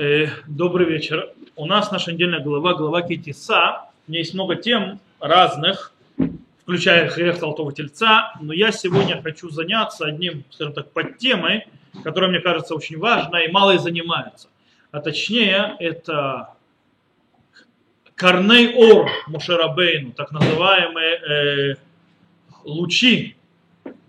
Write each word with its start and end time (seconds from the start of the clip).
Э, 0.00 0.28
добрый 0.46 0.86
вечер. 0.86 1.32
У 1.56 1.66
нас 1.66 1.90
наша 1.90 2.12
недельная 2.12 2.38
глава, 2.38 2.74
глава 2.74 3.02
Китиса. 3.02 3.86
У 4.06 4.12
меня 4.12 4.20
есть 4.20 4.32
много 4.32 4.54
тем 4.54 5.00
разных, 5.18 5.92
включая 6.62 7.10
грех 7.10 7.40
Золотого 7.40 7.72
Тельца, 7.72 8.32
но 8.40 8.52
я 8.52 8.70
сегодня 8.70 9.20
хочу 9.20 9.50
заняться 9.50 10.06
одним, 10.06 10.44
скажем 10.50 10.72
так, 10.72 10.92
подтемой, 10.92 11.66
которая 12.04 12.30
мне 12.30 12.38
кажется 12.38 12.76
очень 12.76 12.96
важной 12.96 13.46
и 13.46 13.50
мало 13.50 13.72
и 13.74 13.78
занимается. 13.78 14.46
А 14.92 15.00
точнее, 15.00 15.74
это 15.80 16.50
Карней 18.14 18.76
Ор 18.76 19.10
Мушерабейну, 19.26 20.12
так 20.12 20.30
называемые 20.30 21.72
э, 21.72 21.74
лучи 22.62 23.34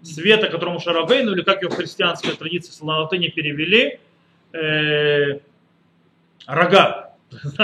света, 0.04 0.50
которому 0.50 0.76
Мушерабейну, 0.76 1.32
или 1.32 1.42
как 1.42 1.64
его 1.64 1.72
в 1.72 1.78
христианской 1.78 2.36
традиции 2.36 2.74
с 2.74 2.80
латыни 2.80 3.30
перевели, 3.30 4.00
э, 4.54 5.40
рога. 6.46 7.14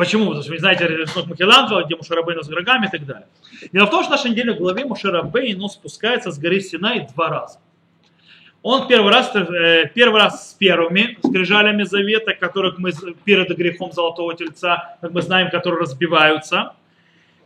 Почему? 0.00 0.24
Потому 0.28 0.42
что 0.42 0.52
вы 0.52 0.58
знаете 0.58 0.88
рисунок 0.88 1.28
Микеланджело, 1.28 1.82
где 1.82 1.94
Мушарабейну 1.94 2.42
с 2.42 2.48
рогами 2.48 2.86
и 2.86 2.90
так 2.90 3.04
далее. 3.04 3.26
Дело 3.70 3.84
в 3.84 3.90
том, 3.90 4.02
что 4.02 4.14
в 4.14 4.16
нашей 4.16 4.30
недельной 4.30 4.54
главе 4.54 4.86
Мушарабейну 4.86 5.68
спускается 5.68 6.30
с 6.30 6.38
горы 6.38 6.60
Синай 6.60 7.06
два 7.14 7.28
раза. 7.28 7.58
Он 8.62 8.88
первый 8.88 9.12
раз, 9.12 9.34
э, 9.34 9.90
первый 9.94 10.20
раз 10.20 10.50
с 10.50 10.54
первыми 10.54 11.18
скрижалями 11.22 11.82
завета, 11.82 12.34
которых 12.34 12.78
мы 12.78 12.92
перед 13.24 13.54
грехом 13.56 13.92
Золотого 13.92 14.34
Тельца, 14.34 14.96
как 15.00 15.12
мы 15.12 15.22
знаем, 15.22 15.50
которые 15.50 15.80
разбиваются. 15.82 16.74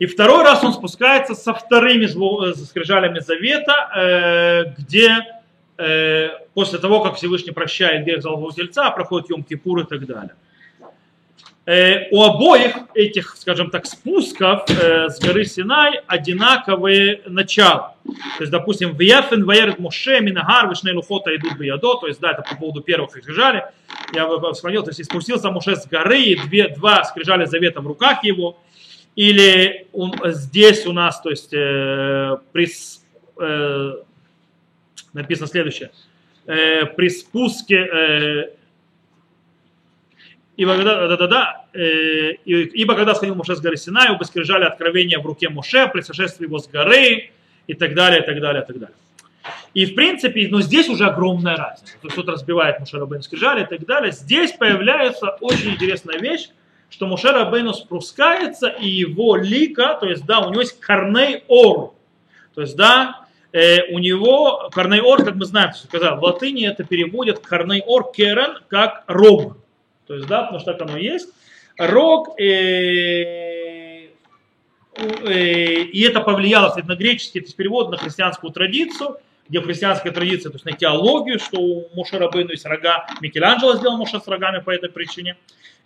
И 0.00 0.06
второй 0.06 0.42
раз 0.42 0.64
он 0.64 0.72
спускается 0.72 1.34
со 1.34 1.54
вторыми 1.54 2.04
э, 2.04 2.54
скрижалями 2.54 3.20
завета, 3.20 3.90
э, 3.96 4.64
где 4.78 5.24
Э, 5.76 6.30
после 6.54 6.78
того, 6.78 7.00
как 7.00 7.16
Всевышний 7.16 7.52
прощает 7.52 8.04
грех 8.04 8.22
Золотого 8.22 8.52
Тельца, 8.52 8.90
проходит 8.90 9.30
Йом-Кипур 9.30 9.82
и 9.82 9.86
так 9.86 10.06
далее. 10.06 10.34
Э, 11.66 12.10
у 12.10 12.22
обоих 12.22 12.76
этих, 12.94 13.36
скажем 13.36 13.70
так, 13.70 13.86
спусков 13.86 14.68
э, 14.68 15.08
с 15.08 15.18
горы 15.18 15.44
Синай 15.46 16.02
одинаковые 16.06 17.22
начала. 17.26 17.96
То 18.04 18.42
есть, 18.42 18.52
допустим, 18.52 18.92
в 18.92 19.00
Яфен 19.00 19.44
Ваерет 19.44 19.78
Моше 19.78 20.20
Минагар 20.20 20.68
Вишней 20.68 20.92
Лухота 20.92 21.34
идут 21.34 21.56
Биядо, 21.56 21.94
то 21.94 22.06
есть, 22.06 22.20
да, 22.20 22.32
это 22.32 22.42
по 22.42 22.54
поводу 22.54 22.82
первых 22.82 23.10
скрижали. 23.10 23.64
Я 24.12 24.28
вспомнил, 24.52 24.82
то 24.82 24.90
есть, 24.90 25.04
спустился 25.06 25.50
Моше 25.50 25.74
с 25.74 25.86
горы, 25.86 26.20
и 26.20 26.36
две, 26.36 26.68
два 26.68 27.02
скрижали 27.02 27.46
завета 27.46 27.80
в 27.80 27.86
руках 27.86 28.22
его. 28.24 28.58
Или 29.16 29.86
он, 29.92 30.14
здесь 30.24 30.86
у 30.86 30.92
нас, 30.92 31.20
то 31.20 31.30
есть, 31.30 31.54
э, 31.54 32.36
при, 32.52 32.68
э, 33.40 33.94
написано 35.14 35.48
следующее. 35.48 35.90
Э, 36.46 36.86
при 36.86 37.08
спуске 37.08 37.76
э, 37.76 38.50
Ибо 40.56 40.76
когда, 40.76 41.08
да, 41.08 41.16
да, 41.16 41.26
да, 41.26 41.64
э, 41.72 42.34
ибо 42.44 42.94
когда 42.94 43.14
сходил 43.14 43.34
Моше 43.34 43.56
с 43.56 43.60
горы 43.60 43.76
Синай, 43.76 44.10
оба 44.10 44.22
скрижали 44.22 44.64
откровения 44.64 45.18
в 45.18 45.26
руке 45.26 45.48
Моше 45.48 45.88
при 45.88 46.00
сошествии 46.00 46.46
его 46.46 46.58
с 46.60 46.68
горы 46.68 47.30
и 47.66 47.74
так 47.74 47.94
далее, 47.94 48.22
и 48.22 48.24
так 48.24 48.40
далее, 48.40 48.62
и 48.62 48.66
так 48.66 48.78
далее. 48.78 48.96
И 49.74 49.86
в 49.86 49.94
принципе, 49.96 50.48
но 50.48 50.60
здесь 50.60 50.88
уже 50.88 51.06
огромная 51.06 51.56
разница. 51.56 51.94
То 51.94 52.04
есть 52.04 52.12
кто-то 52.12 52.32
разбивает 52.32 52.78
Моше 52.78 52.98
Рабейну 52.98 53.22
скрижали 53.24 53.64
и 53.64 53.66
так 53.66 53.84
далее. 53.84 54.12
Здесь 54.12 54.52
появляется 54.52 55.30
очень 55.40 55.70
интересная 55.70 56.18
вещь, 56.18 56.48
что 56.88 57.08
Моше 57.08 57.32
Рабейну 57.32 57.74
спускается 57.74 58.68
и 58.68 58.88
его 58.88 59.34
лика, 59.34 59.98
то 60.00 60.06
есть 60.08 60.24
да, 60.24 60.38
у 60.38 60.50
него 60.50 60.60
есть 60.60 60.78
корней 60.78 61.42
ор. 61.48 61.94
То 62.54 62.60
есть 62.60 62.76
да, 62.76 63.23
э, 63.54 63.92
у 63.92 63.98
него 63.98 64.68
корней 64.72 65.00
ор, 65.00 65.24
как 65.24 65.36
мы 65.36 65.46
знаем, 65.46 65.72
сказал, 65.72 66.18
в 66.18 66.22
латыни 66.22 66.66
это 66.68 66.84
переводит 66.84 67.38
корней 67.38 67.82
ор 67.86 68.12
керен 68.12 68.58
как 68.68 69.04
рог. 69.06 69.56
То 70.06 70.14
есть, 70.14 70.26
да, 70.26 70.42
потому 70.42 70.60
что 70.60 70.74
так 70.74 70.82
оно 70.82 70.98
и 70.98 71.04
есть. 71.04 71.28
Рог, 71.78 72.38
э, 72.38 74.08
э, 74.96 75.32
и 75.32 76.02
это 76.02 76.20
повлияло, 76.20 76.68
кстати, 76.68 76.86
на 76.86 76.96
греческий 76.96 77.38
это 77.40 77.54
перевод, 77.54 77.90
на 77.90 77.96
христианскую 77.96 78.52
традицию, 78.52 79.16
где 79.48 79.60
в 79.60 79.64
христианской 79.64 80.10
традиции, 80.10 80.48
то 80.48 80.54
есть 80.54 80.64
на 80.64 80.72
теологию, 80.72 81.38
что 81.38 81.60
у 81.60 81.88
Моше 81.94 82.18
Рабыну 82.18 82.50
есть 82.50 82.64
рога, 82.66 83.06
Микеланджело 83.20 83.76
сделал 83.76 83.98
Моше 83.98 84.20
с 84.20 84.26
рогами 84.26 84.60
по 84.60 84.70
этой 84.70 84.90
причине. 84.90 85.36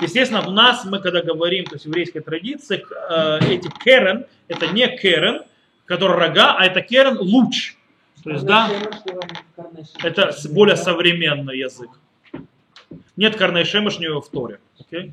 Естественно, 0.01 0.47
у 0.47 0.53
нас, 0.53 0.85
мы 0.85 1.01
когда 1.01 1.23
говорим, 1.23 1.65
то 1.65 1.75
есть 1.75 1.85
в 1.85 1.89
еврейской 1.89 2.21
традиции, 2.21 2.85
э, 3.11 3.39
эти 3.51 3.69
керен, 3.83 4.27
это 4.47 4.69
не 4.69 4.89
керен, 4.97 5.43
который 5.89 6.17
рога, 6.17 6.55
а 6.57 6.67
это 6.67 6.83
керен 6.83 7.19
луч. 7.19 7.75
То 8.23 8.31
есть, 8.31 8.45
да, 8.45 8.71
это 10.03 10.35
более 10.51 10.77
современный 10.77 11.59
язык. 11.59 11.91
Нет 13.17 13.37
карней 13.37 13.65
шемеш 13.65 13.97
в 13.97 14.31
Торе. 14.31 14.61
Okay? 14.81 15.13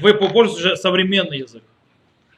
Вы 0.00 0.14
пользуетесь 0.14 0.64
уже 0.64 0.76
современный 0.76 1.38
язык. 1.38 1.62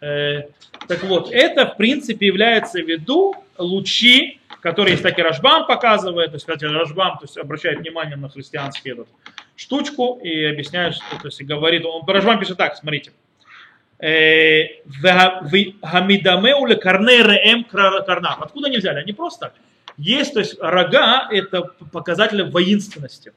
Э, 0.01 0.49
так 0.89 1.03
вот, 1.05 1.31
это 1.31 1.67
в 1.67 1.77
принципе 1.77 2.27
является 2.27 2.81
в 2.83 2.87
виду 2.87 3.35
лучи, 3.59 4.41
которые 4.61 4.93
есть 4.93 5.03
таки 5.03 5.23
Рашбам 5.23 5.67
показывает, 5.67 6.31
то 6.31 6.37
есть, 6.37 6.47
кстати, 6.47 6.65
Рашбам 6.65 7.19
то 7.19 7.25
есть, 7.25 7.37
обращает 7.39 7.81
внимание 7.81 8.17
на 8.17 8.29
христианский 8.29 8.91
этот 8.91 9.09
штучку 9.57 10.19
и 10.23 10.45
объясняет, 10.45 10.95
что, 10.95 11.05
то 11.21 11.29
есть, 11.29 11.43
говорит, 11.43 11.85
он, 11.85 12.03
Рашбам 12.07 12.39
пишет 12.39 12.59
так, 12.59 12.77
смотрите, 12.77 13.13
Хамидамеу 15.83 16.67
ле 16.67 16.77
карне 16.77 17.23
реем 17.23 17.65
карнах. 17.65 18.39
Откуда 18.41 18.67
они 18.69 18.79
взяли? 18.79 18.99
Они 19.01 19.13
просто 19.13 19.53
есть, 19.97 20.35
то 20.35 20.41
есть 20.41 20.57
рога 20.61 21.29
это 21.31 21.63
показатель 21.93 22.43
воинственности. 22.45 23.33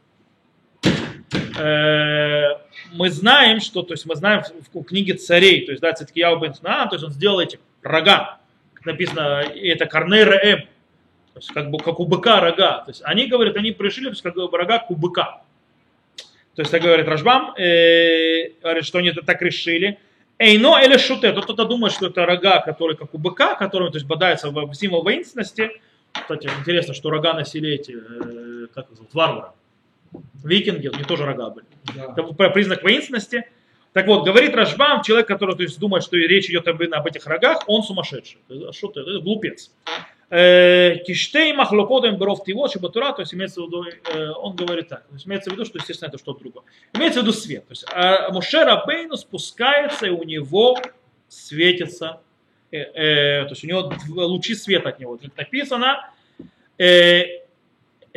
Э, 1.59 2.57
мы 2.93 3.09
знаем, 3.09 3.59
что, 3.59 3.83
то 3.83 3.93
есть 3.93 4.05
мы 4.05 4.15
знаем 4.15 4.43
в 4.73 4.83
книге 4.83 5.13
царей, 5.15 5.65
то 5.65 5.71
есть 5.71 5.81
да, 5.81 5.93
Циткияу 5.93 6.39
бен 6.39 6.53
то 6.53 6.89
есть 6.91 7.03
он 7.03 7.11
сделал 7.11 7.39
эти 7.39 7.59
рога, 7.81 8.39
написано, 8.85 9.43
это 9.55 9.85
карне 9.85 10.23
реем, 10.23 10.61
то 11.33 11.39
есть 11.39 11.51
как 11.51 11.69
бы 11.69 11.77
как 11.77 11.99
у 11.99 12.05
быка 12.05 12.39
рога. 12.39 12.83
То 12.85 12.91
есть 12.91 13.01
они 13.03 13.27
говорят, 13.27 13.55
они 13.57 13.71
пришли, 13.71 14.05
то 14.05 14.11
есть 14.11 14.21
как 14.21 14.35
бы 14.35 14.49
рога 14.49 14.79
как 14.79 14.91
у 14.91 14.95
быка. 14.95 15.41
То 16.55 16.61
есть 16.61 16.71
так 16.71 16.81
говорит 16.81 17.07
Рашбам, 17.07 17.53
э, 17.55 18.53
говорит, 18.61 18.85
что 18.85 18.97
они 18.97 19.09
это 19.09 19.21
так 19.21 19.41
решили. 19.41 19.99
Эйно 20.39 20.79
или 20.83 20.97
шуте, 20.97 21.31
то 21.31 21.41
кто-то 21.41 21.65
думает, 21.65 21.93
что 21.93 22.07
это 22.07 22.25
рога, 22.25 22.59
которые 22.61 22.95
как 22.95 23.13
у 23.13 23.17
быка, 23.17 23.55
которые 23.55 23.91
то 23.91 23.97
есть, 23.97 24.07
бодаются 24.07 24.49
в 24.51 24.73
символ 24.73 25.03
воинственности. 25.03 25.71
Кстати, 26.11 26.49
интересно, 26.59 26.93
что 26.93 27.09
рога 27.09 27.33
носили 27.33 27.71
эти, 27.71 27.91
э, 27.91 28.67
как 28.73 28.89
называют, 28.89 29.13
варвары. 29.13 29.47
Викинги, 30.43 30.89
они 30.93 31.03
тоже 31.03 31.25
рога 31.25 31.49
были. 31.49 31.65
Да. 31.95 32.13
Это 32.15 32.49
признак 32.49 32.83
воинственности. 32.83 33.49
Так 33.97 34.05
вот, 34.05 34.25
говорит 34.25 34.53
Рашбам, 34.53 35.01
человек, 35.01 35.27
который 35.27 35.55
то 35.55 35.63
есть, 35.63 35.79
думает, 35.79 36.03
что 36.03 36.17
речь 36.17 36.47
идет 36.51 36.67
об, 36.67 36.79
об 36.79 37.07
этих 37.07 37.25
рогах, 37.25 37.63
он 37.65 37.81
сумасшедший. 37.81 38.37
Что 38.71 38.89
ты? 38.89 38.99
Это 38.99 39.19
глупец. 39.21 39.71
Э, 40.29 40.97
Киштей 40.97 41.51
махлокодом 41.53 42.15
беров 42.19 42.43
тиво, 42.43 42.69
шабатура, 42.69 43.11
то 43.13 43.23
есть 43.23 43.33
имеется 43.33 43.59
в 43.59 43.65
виду, 43.65 43.85
э, 43.85 44.29
он 44.33 44.55
говорит 44.55 44.89
так, 44.89 45.07
то 45.07 45.15
есть 45.15 45.25
имеется 45.25 45.49
в 45.49 45.53
виду, 45.53 45.65
что, 45.65 45.79
естественно, 45.79 46.09
это 46.09 46.19
что-то 46.19 46.41
другое. 46.41 46.63
Имеется 46.93 47.21
в 47.21 47.23
виду 47.23 47.33
свет. 47.33 47.65
То 47.67 47.71
есть 47.71 47.85
а 47.91 48.31
Моше 48.31 48.63
Рабейну 48.63 49.17
спускается, 49.17 50.05
и 50.05 50.11
у 50.11 50.21
него 50.21 50.77
светится, 51.27 52.21
э, 52.69 52.77
э, 52.77 53.43
то 53.45 53.49
есть 53.49 53.63
у 53.63 53.67
него 53.67 53.91
лучи 54.27 54.53
света 54.53 54.89
от 54.89 54.99
него. 54.99 55.17
Как 55.17 55.35
написано, 55.35 56.07
э, 56.77 57.46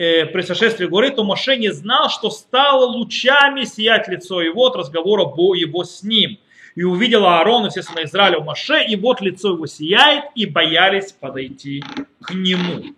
э, 0.00 0.26
при 0.26 0.40
сошествии 0.42 0.86
горы, 0.86 1.10
то 1.10 1.24
Моше 1.24 1.56
не 1.56 1.72
знал, 1.72 2.08
что 2.08 2.30
стало 2.30 2.86
лучами 2.86 3.64
сиять 3.64 4.08
лицо 4.08 4.40
его 4.40 4.66
от 4.66 4.76
разговора 4.76 5.26
Бо 5.26 5.54
его 5.54 5.84
с 5.84 6.02
ним 6.02 6.38
и 6.74 6.82
увидела 6.82 7.38
Аарон 7.38 7.66
и 7.66 7.70
все 7.70 7.82
сыны 7.82 8.04
Израиля 8.04 8.38
в 8.38 8.44
Маше, 8.44 8.82
и 8.82 8.96
вот 8.96 9.20
лицо 9.20 9.52
его 9.54 9.66
сияет, 9.66 10.24
и 10.34 10.46
боялись 10.46 11.12
подойти 11.12 11.84
к 12.22 12.32
нему. 12.32 12.94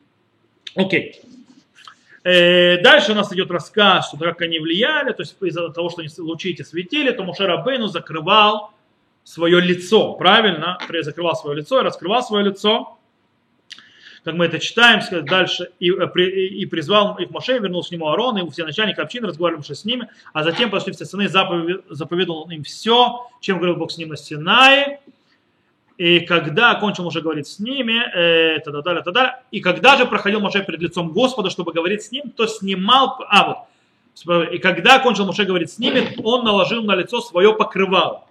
Окей. 0.76 1.20
Э, 2.22 2.80
дальше 2.80 3.12
у 3.12 3.14
нас 3.16 3.32
идет 3.32 3.50
рассказ, 3.50 4.08
что 4.08 4.16
как 4.18 4.40
они 4.42 4.60
влияли, 4.60 5.12
то 5.12 5.22
есть 5.22 5.36
из-за 5.40 5.70
того, 5.70 5.90
что 5.90 6.02
они 6.02 6.10
лучи 6.18 6.50
эти 6.50 6.62
светили, 6.62 7.10
то 7.10 7.24
Муше 7.24 7.46
Рабейну 7.46 7.88
закрывал 7.88 8.70
свое 9.24 9.60
лицо, 9.60 10.12
правильно? 10.14 10.78
Закрывал 11.00 11.34
свое 11.34 11.58
лицо 11.58 11.80
и 11.80 11.84
раскрывал 11.84 12.22
свое 12.22 12.44
лицо 12.44 12.98
как 14.24 14.34
мы 14.34 14.46
это 14.46 14.58
читаем 14.58 15.00
дальше, 15.24 15.70
и, 15.80 15.90
э, 15.90 16.20
и 16.20 16.66
призвал 16.66 17.16
их 17.18 17.30
Моше, 17.30 17.58
вернулся 17.58 17.90
к 17.90 17.92
нему 17.92 18.08
Аарон, 18.08 18.38
и 18.38 18.50
все 18.50 18.64
начальники 18.64 19.00
общины 19.00 19.26
разговаривали 19.26 19.62
с 19.62 19.84
ними, 19.84 20.08
а 20.32 20.44
затем 20.44 20.70
пошли 20.70 20.92
все 20.92 21.04
сыны, 21.04 21.28
заповедовал 21.28 22.48
им 22.50 22.62
все, 22.62 23.28
чем 23.40 23.58
говорил 23.58 23.76
Бог 23.76 23.90
с 23.90 23.98
ним 23.98 24.10
на 24.10 24.16
Синае, 24.16 25.00
и 25.98 26.20
когда 26.20 26.70
окончил 26.70 27.06
уже 27.06 27.20
говорить 27.20 27.46
с 27.48 27.58
ними, 27.58 28.00
э, 28.14 28.60
т.д. 28.60 28.82
т.д. 28.82 29.02
т.д. 29.02 29.42
и 29.50 29.60
когда 29.60 29.96
же 29.96 30.06
проходил 30.06 30.40
Моше 30.40 30.64
перед 30.64 30.80
лицом 30.80 31.12
Господа, 31.12 31.50
чтобы 31.50 31.72
говорить 31.72 32.02
с 32.02 32.12
ним, 32.12 32.30
то 32.30 32.46
снимал, 32.46 33.20
а 33.28 33.66
вот, 34.24 34.52
и 34.52 34.58
когда 34.58 34.96
окончил 34.96 35.26
Моше 35.26 35.44
говорить 35.44 35.70
с 35.70 35.78
ними, 35.78 36.14
он 36.22 36.44
наложил 36.44 36.82
на 36.82 36.94
лицо 36.94 37.20
свое 37.20 37.54
покрывало. 37.54 38.24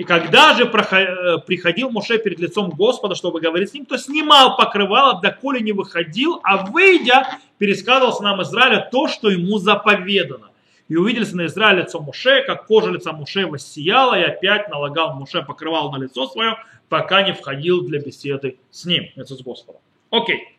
И 0.00 0.04
когда 0.04 0.54
же 0.54 0.64
приходил 0.64 1.90
Моше 1.90 2.16
перед 2.16 2.38
лицом 2.38 2.70
Господа, 2.70 3.14
чтобы 3.14 3.38
говорить 3.38 3.68
с 3.68 3.74
ним, 3.74 3.84
то 3.84 3.98
снимал 3.98 4.56
покрывало, 4.56 5.20
доколе 5.20 5.60
не 5.60 5.72
выходил, 5.72 6.40
а 6.42 6.64
выйдя, 6.64 7.38
пересказывал 7.58 8.18
нам 8.22 8.40
Израиля 8.40 8.88
то, 8.90 9.08
что 9.08 9.28
ему 9.28 9.58
заповедано. 9.58 10.52
И 10.88 10.96
увидели 10.96 11.26
на 11.34 11.44
Израиль 11.44 11.80
лицо 11.80 12.00
Моше, 12.00 12.42
как 12.46 12.64
кожа 12.64 12.90
лица 12.90 13.12
Моше 13.12 13.44
воссияла, 13.44 14.18
и 14.18 14.22
опять 14.22 14.70
налагал 14.70 15.16
Моше 15.16 15.42
покрывал 15.42 15.92
на 15.92 15.98
лицо 15.98 16.26
свое, 16.28 16.56
пока 16.88 17.20
не 17.20 17.34
входил 17.34 17.82
для 17.82 18.00
беседы 18.00 18.56
с 18.70 18.86
ним, 18.86 19.10
это 19.16 19.34
с 19.34 19.42
Господом. 19.42 19.82
Окей. 20.08 20.56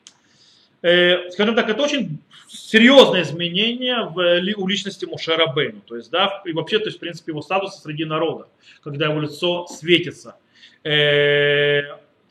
Э, 0.81 1.29
скажем 1.29 1.55
так, 1.55 1.69
это 1.69 1.81
очень 1.83 2.19
серьезное 2.47 3.21
изменение 3.21 4.03
в, 4.05 4.41
у 4.57 4.67
личности 4.67 5.05
Мушера 5.05 5.47
Бейну. 5.47 5.81
То 5.81 5.95
есть, 5.95 6.09
да, 6.09 6.41
и 6.45 6.53
вообще, 6.53 6.79
то 6.79 6.85
есть, 6.85 6.97
в 6.97 6.99
принципе, 6.99 7.31
его 7.31 7.41
статуса 7.41 7.79
среди 7.79 8.03
народа, 8.05 8.47
когда 8.83 9.05
его 9.05 9.19
лицо 9.19 9.67
светится. 9.67 10.37
Э, 10.83 11.83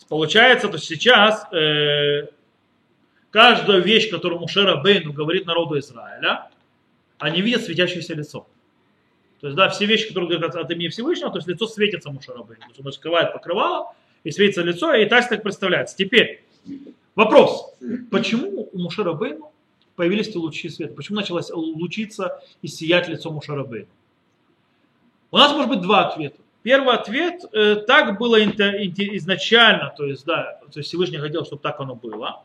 получается, 0.08 0.68
то 0.68 0.78
сейчас 0.78 1.46
э, 1.52 2.26
каждая 3.30 3.78
вещь, 3.78 4.10
которую 4.10 4.40
Мушера 4.40 4.76
Бейну 4.76 5.12
говорит 5.12 5.46
народу 5.46 5.78
Израиля, 5.78 6.50
они 7.18 7.40
видят 7.40 7.62
светящееся 7.62 8.14
лицо. 8.14 8.48
То 9.40 9.46
есть, 9.46 9.56
да, 9.56 9.68
все 9.68 9.86
вещи, 9.86 10.08
которые 10.08 10.28
говорят 10.28 10.56
от 10.56 10.70
имени 10.70 10.88
Всевышнего, 10.88 11.30
то 11.30 11.38
есть 11.38 11.48
лицо 11.48 11.66
светится 11.66 12.10
Мушера 12.10 12.42
Бейну. 12.42 12.62
То 12.62 12.68
есть 12.68 12.84
он 12.84 12.92
скрывает 12.92 13.32
покрывало, 13.32 13.94
и 14.24 14.32
светится 14.32 14.62
лицо, 14.62 14.92
и 14.92 15.06
так 15.06 15.28
так 15.28 15.42
представляется. 15.42 15.96
Теперь, 15.96 16.44
вопрос. 17.20 17.74
Почему 18.10 18.68
у 18.72 18.78
Мушера 18.78 19.12
Бейну 19.12 19.52
появились 19.96 20.34
лучи 20.34 20.68
света? 20.68 20.94
Почему 20.94 21.16
началось 21.16 21.50
лучиться 21.50 22.42
и 22.62 22.68
сиять 22.68 23.08
лицо 23.08 23.30
Мушарабейна? 23.30 23.88
У 25.30 25.36
нас 25.36 25.52
может 25.52 25.68
быть 25.68 25.80
два 25.80 26.08
ответа. 26.08 26.36
Первый 26.62 26.94
ответ, 26.94 27.44
э, 27.52 27.76
так 27.76 28.18
было 28.18 28.42
изначально, 28.42 29.94
то 29.96 30.04
есть, 30.04 30.26
да, 30.26 30.60
то 30.72 30.78
есть 30.78 30.88
Всевышний 30.88 31.18
хотел, 31.18 31.44
чтобы 31.44 31.62
так 31.62 31.80
оно 31.80 31.94
было. 31.94 32.42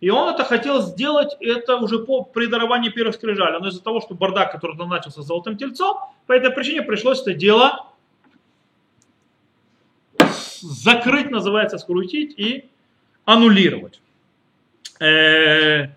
И 0.00 0.10
он 0.10 0.34
это 0.34 0.44
хотел 0.44 0.82
сделать, 0.82 1.36
это 1.40 1.76
уже 1.76 2.00
по 2.00 2.22
придарованию 2.22 2.92
первых 2.92 3.14
скрижали. 3.14 3.58
Но 3.58 3.68
из-за 3.68 3.82
того, 3.82 4.02
что 4.02 4.14
бардак, 4.14 4.52
который 4.52 4.76
начался 4.76 5.22
с 5.22 5.26
золотым 5.26 5.56
тельцом, 5.56 5.96
по 6.26 6.32
этой 6.32 6.50
причине 6.50 6.82
пришлось 6.82 7.22
это 7.22 7.32
дело 7.32 7.86
закрыть, 10.60 11.30
называется, 11.30 11.78
скрутить 11.78 12.38
и 12.38 12.68
аннулировать. 13.24 14.00
Э, 15.00 15.88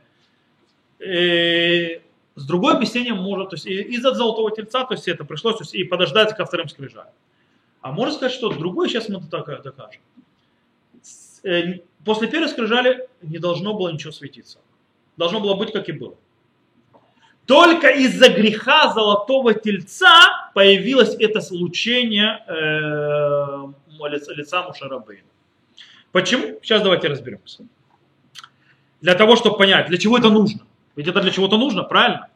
э, 0.99 1.99
с 2.35 2.45
другой 2.45 2.75
объяснением 2.75 3.17
может, 3.17 3.49
то 3.49 3.55
есть 3.55 3.65
из-за 3.65 4.13
золотого 4.13 4.51
тельца, 4.51 4.85
то 4.85 4.93
есть 4.93 5.07
это 5.07 5.23
пришлось 5.25 5.57
то 5.57 5.63
есть, 5.63 5.75
и 5.75 5.83
подождать 5.83 6.35
ко 6.35 6.45
вторым 6.45 6.69
скрижалям. 6.69 7.13
А 7.81 7.91
можно 7.91 8.13
сказать, 8.13 8.33
что 8.33 8.49
другое, 8.49 8.89
сейчас 8.89 9.09
мы 9.09 9.19
это 9.19 9.61
докажем. 9.63 10.01
Э, 11.43 11.79
после 12.03 12.27
первой 12.27 12.49
скрижали 12.49 13.07
не 13.21 13.37
должно 13.37 13.73
было 13.73 13.89
ничего 13.89 14.11
светиться. 14.11 14.59
Должно 15.17 15.39
было 15.39 15.55
быть, 15.55 15.71
как 15.71 15.87
и 15.89 15.91
было. 15.91 16.15
Только 17.45 17.87
из-за 17.87 18.29
греха 18.29 18.93
золотого 18.93 19.53
тельца 19.53 20.51
появилось 20.53 21.15
это 21.19 21.41
случение 21.41 22.43
э, 22.47 24.07
лица, 24.07 24.33
лица 24.33 24.63
Мушарабейна. 24.63 25.27
Почему? 26.11 26.59
Сейчас 26.61 26.81
давайте 26.81 27.07
разберемся. 27.07 27.65
Для 29.01 29.15
того, 29.15 29.35
чтобы 29.35 29.57
понять, 29.57 29.87
для 29.87 29.97
чего 29.97 30.17
это 30.17 30.29
нужно. 30.29 30.61
Ведь 30.95 31.07
это 31.07 31.21
для 31.21 31.31
чего-то 31.31 31.57
нужно, 31.57 31.83
правильно? 31.83 32.27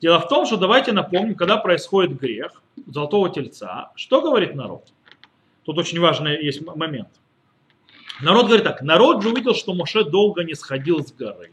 Дело 0.00 0.20
в 0.20 0.28
том, 0.28 0.46
что 0.46 0.56
давайте 0.56 0.92
напомним, 0.92 1.34
когда 1.34 1.56
происходит 1.56 2.18
грех 2.18 2.62
золотого 2.86 3.30
тельца, 3.30 3.90
что 3.96 4.20
говорит 4.20 4.54
народ? 4.54 4.84
Тут 5.64 5.78
очень 5.78 6.00
важный 6.00 6.42
есть 6.44 6.64
момент. 6.64 7.08
Народ 8.20 8.46
говорит 8.46 8.64
так, 8.64 8.82
народ 8.82 9.22
же 9.22 9.30
увидел, 9.30 9.54
что 9.54 9.74
Моше 9.74 10.04
долго 10.04 10.42
не 10.42 10.54
сходил 10.54 11.04
с 11.04 11.12
горы, 11.12 11.52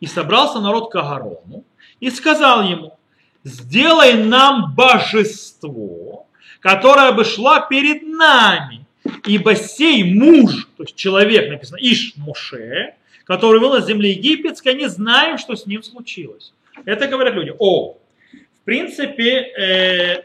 и 0.00 0.06
собрался 0.06 0.60
народ 0.60 0.90
к 0.90 0.96
Агарону, 0.96 1.64
и 2.00 2.10
сказал 2.10 2.62
ему, 2.62 2.98
сделай 3.44 4.22
нам 4.22 4.74
божество, 4.74 6.26
которое 6.60 7.12
бы 7.12 7.24
шло 7.24 7.60
перед 7.68 8.02
нами, 8.02 8.84
ибо 9.24 9.54
сей 9.54 10.04
муж, 10.04 10.68
то 10.76 10.82
есть 10.82 10.96
человек, 10.96 11.50
написано 11.50 11.78
Иш 11.80 12.14
Моше, 12.16 12.96
который 13.26 13.60
вылез 13.60 13.82
из 13.82 13.88
земли 13.88 14.10
египетской, 14.10 14.74
не 14.74 14.88
знаем, 14.88 15.36
что 15.36 15.56
с 15.56 15.66
ним 15.66 15.82
случилось. 15.82 16.52
Это 16.84 17.08
говорят 17.08 17.34
люди. 17.34 17.52
О, 17.58 17.94
в 17.94 18.64
принципе, 18.64 19.40
э, 19.40 20.24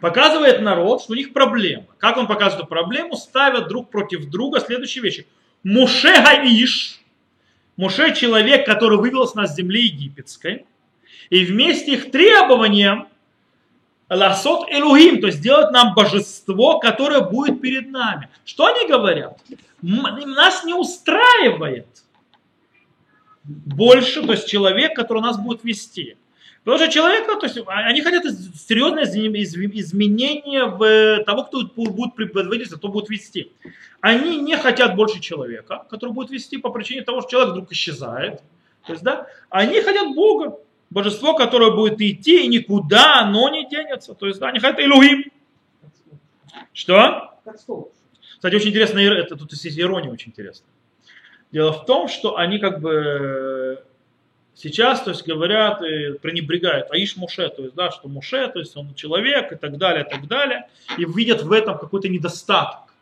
показывает 0.00 0.60
народ, 0.60 1.02
что 1.02 1.12
у 1.12 1.16
них 1.16 1.32
проблема. 1.32 1.86
Как 1.98 2.16
он 2.16 2.26
показывает 2.26 2.64
эту 2.64 2.68
проблему? 2.68 3.16
Ставят 3.16 3.68
друг 3.68 3.90
против 3.90 4.28
друга 4.28 4.60
следующие 4.60 5.02
вещи. 5.02 5.26
Муше 5.62 6.12
Гаиш, 6.22 7.00
Муше 7.76 8.14
человек, 8.14 8.66
который 8.66 8.98
вывел 8.98 9.30
нас 9.34 9.52
с 9.52 9.56
земли 9.56 9.82
египетской, 9.82 10.66
и 11.28 11.44
вместе 11.44 11.92
их 11.92 12.10
требованием 12.10 13.06
ласот 14.10 14.68
элухим, 14.70 15.20
то 15.20 15.28
есть 15.28 15.38
сделать 15.38 15.70
нам 15.70 15.94
божество, 15.94 16.78
которое 16.80 17.20
будет 17.20 17.60
перед 17.60 17.88
нами. 17.90 18.28
Что 18.44 18.66
они 18.66 18.86
говорят? 18.86 19.38
Нас 19.80 20.64
не 20.64 20.74
устраивает 20.74 21.86
больше, 23.44 24.22
то 24.22 24.32
есть 24.32 24.46
человек, 24.48 24.94
который 24.94 25.22
нас 25.22 25.38
будет 25.38 25.64
вести. 25.64 26.16
Потому 26.62 26.78
что 26.82 26.92
человек, 26.92 27.26
то 27.26 27.46
есть 27.46 27.58
они 27.66 28.02
хотят 28.02 28.24
серьезное 28.24 29.04
изменение 29.04 30.66
в 30.66 31.24
того, 31.24 31.44
кто 31.44 31.62
будет 31.62 32.14
предводитель, 32.14 32.76
кто 32.76 32.88
будет 32.88 33.08
вести. 33.08 33.52
Они 34.02 34.38
не 34.38 34.56
хотят 34.56 34.94
больше 34.94 35.20
человека, 35.20 35.86
который 35.88 36.12
будет 36.12 36.30
вести 36.30 36.58
по 36.58 36.70
причине 36.70 37.02
того, 37.02 37.22
что 37.22 37.30
человек 37.30 37.52
вдруг 37.52 37.72
исчезает. 37.72 38.42
То 38.86 38.92
есть, 38.92 39.02
да, 39.02 39.26
они 39.48 39.80
хотят 39.80 40.14
Бога, 40.14 40.58
божество, 40.90 41.34
которое 41.34 41.70
будет 41.70 42.00
идти 42.00 42.44
и 42.44 42.48
никуда 42.48 43.20
оно 43.20 43.48
не 43.48 43.68
денется. 43.68 44.14
То 44.14 44.26
есть, 44.26 44.40
да, 44.40 44.48
они 44.48 44.58
хотят 44.58 44.80
Илуим. 44.80 45.24
Что? 46.72 47.34
Кстати, 48.36 48.54
очень 48.54 48.70
интересно, 48.70 48.98
это 48.98 49.36
тут 49.36 49.52
есть 49.52 49.78
ирония 49.78 50.10
очень 50.10 50.30
интересная. 50.30 50.70
Дело 51.52 51.72
в 51.72 51.84
том, 51.84 52.08
что 52.08 52.36
они 52.36 52.58
как 52.58 52.80
бы 52.80 53.84
сейчас, 54.54 55.02
то 55.02 55.10
есть 55.10 55.26
говорят 55.26 55.82
и 55.82 56.12
пренебрегают 56.18 56.90
Аиш 56.90 57.16
Муше, 57.16 57.48
то 57.48 57.62
есть, 57.62 57.74
да, 57.74 57.90
что 57.90 58.08
Муше, 58.08 58.48
то 58.48 58.58
есть 58.58 58.76
он 58.76 58.94
человек 58.94 59.52
и 59.52 59.56
так 59.56 59.78
далее, 59.78 60.04
и 60.06 60.10
так 60.10 60.26
далее, 60.26 60.68
и 60.96 61.04
видят 61.04 61.42
в 61.42 61.52
этом 61.52 61.78
какой-то 61.78 62.08
недостаток. 62.08 62.94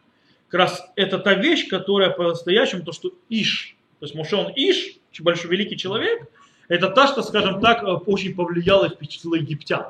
Как 0.48 0.60
раз 0.60 0.90
это 0.96 1.18
та 1.18 1.34
вещь, 1.34 1.68
которая 1.68 2.10
по-настоящему, 2.10 2.84
то, 2.84 2.92
что 2.92 3.12
Иш, 3.28 3.76
то 3.98 4.06
есть 4.06 4.14
Муше 4.14 4.36
он 4.36 4.52
Иш, 4.56 4.96
большой 5.20 5.50
великий 5.50 5.76
человек, 5.76 6.30
это 6.68 6.90
та, 6.90 7.06
что, 7.06 7.22
скажем 7.22 7.60
так, 7.60 7.82
очень 8.06 8.34
повлияла 8.34 8.86
и 8.86 8.90
впечатлила 8.90 9.36
египтян. 9.36 9.86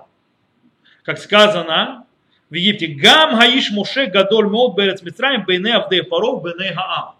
Как 1.03 1.19
сказано 1.19 2.07
в 2.51 2.55
Египте, 2.55 2.87
Гам 2.87 3.39
Гаиш 3.39 3.71
Муше 3.71 4.07
Гадоль 4.07 4.49
Мол 4.49 4.75
Берец 4.75 5.03
Митраем 5.03 5.45
Бейне 5.45 5.75
Авдей 5.75 6.03
Паров 6.03 6.43
Бейне 6.43 6.73
Гаам. 6.73 7.15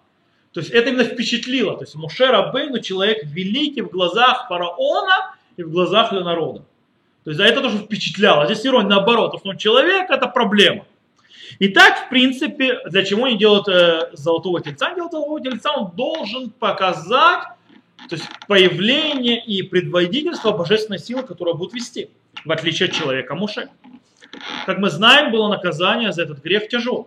То 0.53 0.61
есть 0.61 0.71
это 0.71 0.91
именно 0.91 1.05
впечатлило. 1.05 1.77
То 1.77 1.85
есть 1.85 1.95
Муше 1.95 2.27
Рабейну 2.27 2.81
человек 2.81 3.25
великий 3.25 3.83
в 3.83 3.91
глазах 3.91 4.47
фараона 4.49 5.35
и 5.57 5.63
в 5.63 5.71
глазах 5.71 6.13
народа. 6.13 6.61
То 7.25 7.31
есть 7.31 7.39
за 7.39 7.45
это 7.45 7.61
тоже 7.61 7.79
впечатляло. 7.79 8.47
Здесь 8.47 8.65
ирония 8.65 8.89
наоборот, 8.89 9.33
потому 9.33 9.53
что 9.53 9.63
человек 9.63 10.11
это 10.11 10.29
проблема. 10.29 10.85
И 11.59 11.69
так, 11.69 12.07
в 12.07 12.09
принципе, 12.09 12.79
для 12.87 13.05
чего 13.05 13.25
они 13.25 13.37
делают 13.37 13.69
э, 13.69 14.11
золотого 14.13 14.61
тельца? 14.61 14.95
Делают 14.95 15.13
золотого 15.13 15.41
тельца, 15.41 15.73
он 15.73 15.91
должен 15.97 16.51
показать 16.51 17.45
то 18.09 18.17
есть 18.17 18.29
появление 18.47 19.43
и 19.45 19.63
предводительство 19.63 20.53
божественной 20.53 20.99
силы, 20.99 21.23
которая 21.23 21.55
будет 21.55 21.75
вести, 21.75 22.11
в 22.45 22.51
отличие 22.51 22.89
от 22.89 22.95
человека 22.95 23.35
Муше. 23.35 23.69
Как 24.67 24.79
мы 24.79 24.91
знаем, 24.91 25.31
было 25.31 25.49
наказание 25.49 26.13
за 26.13 26.23
этот 26.23 26.43
грех 26.43 26.69
тяжелое. 26.69 27.07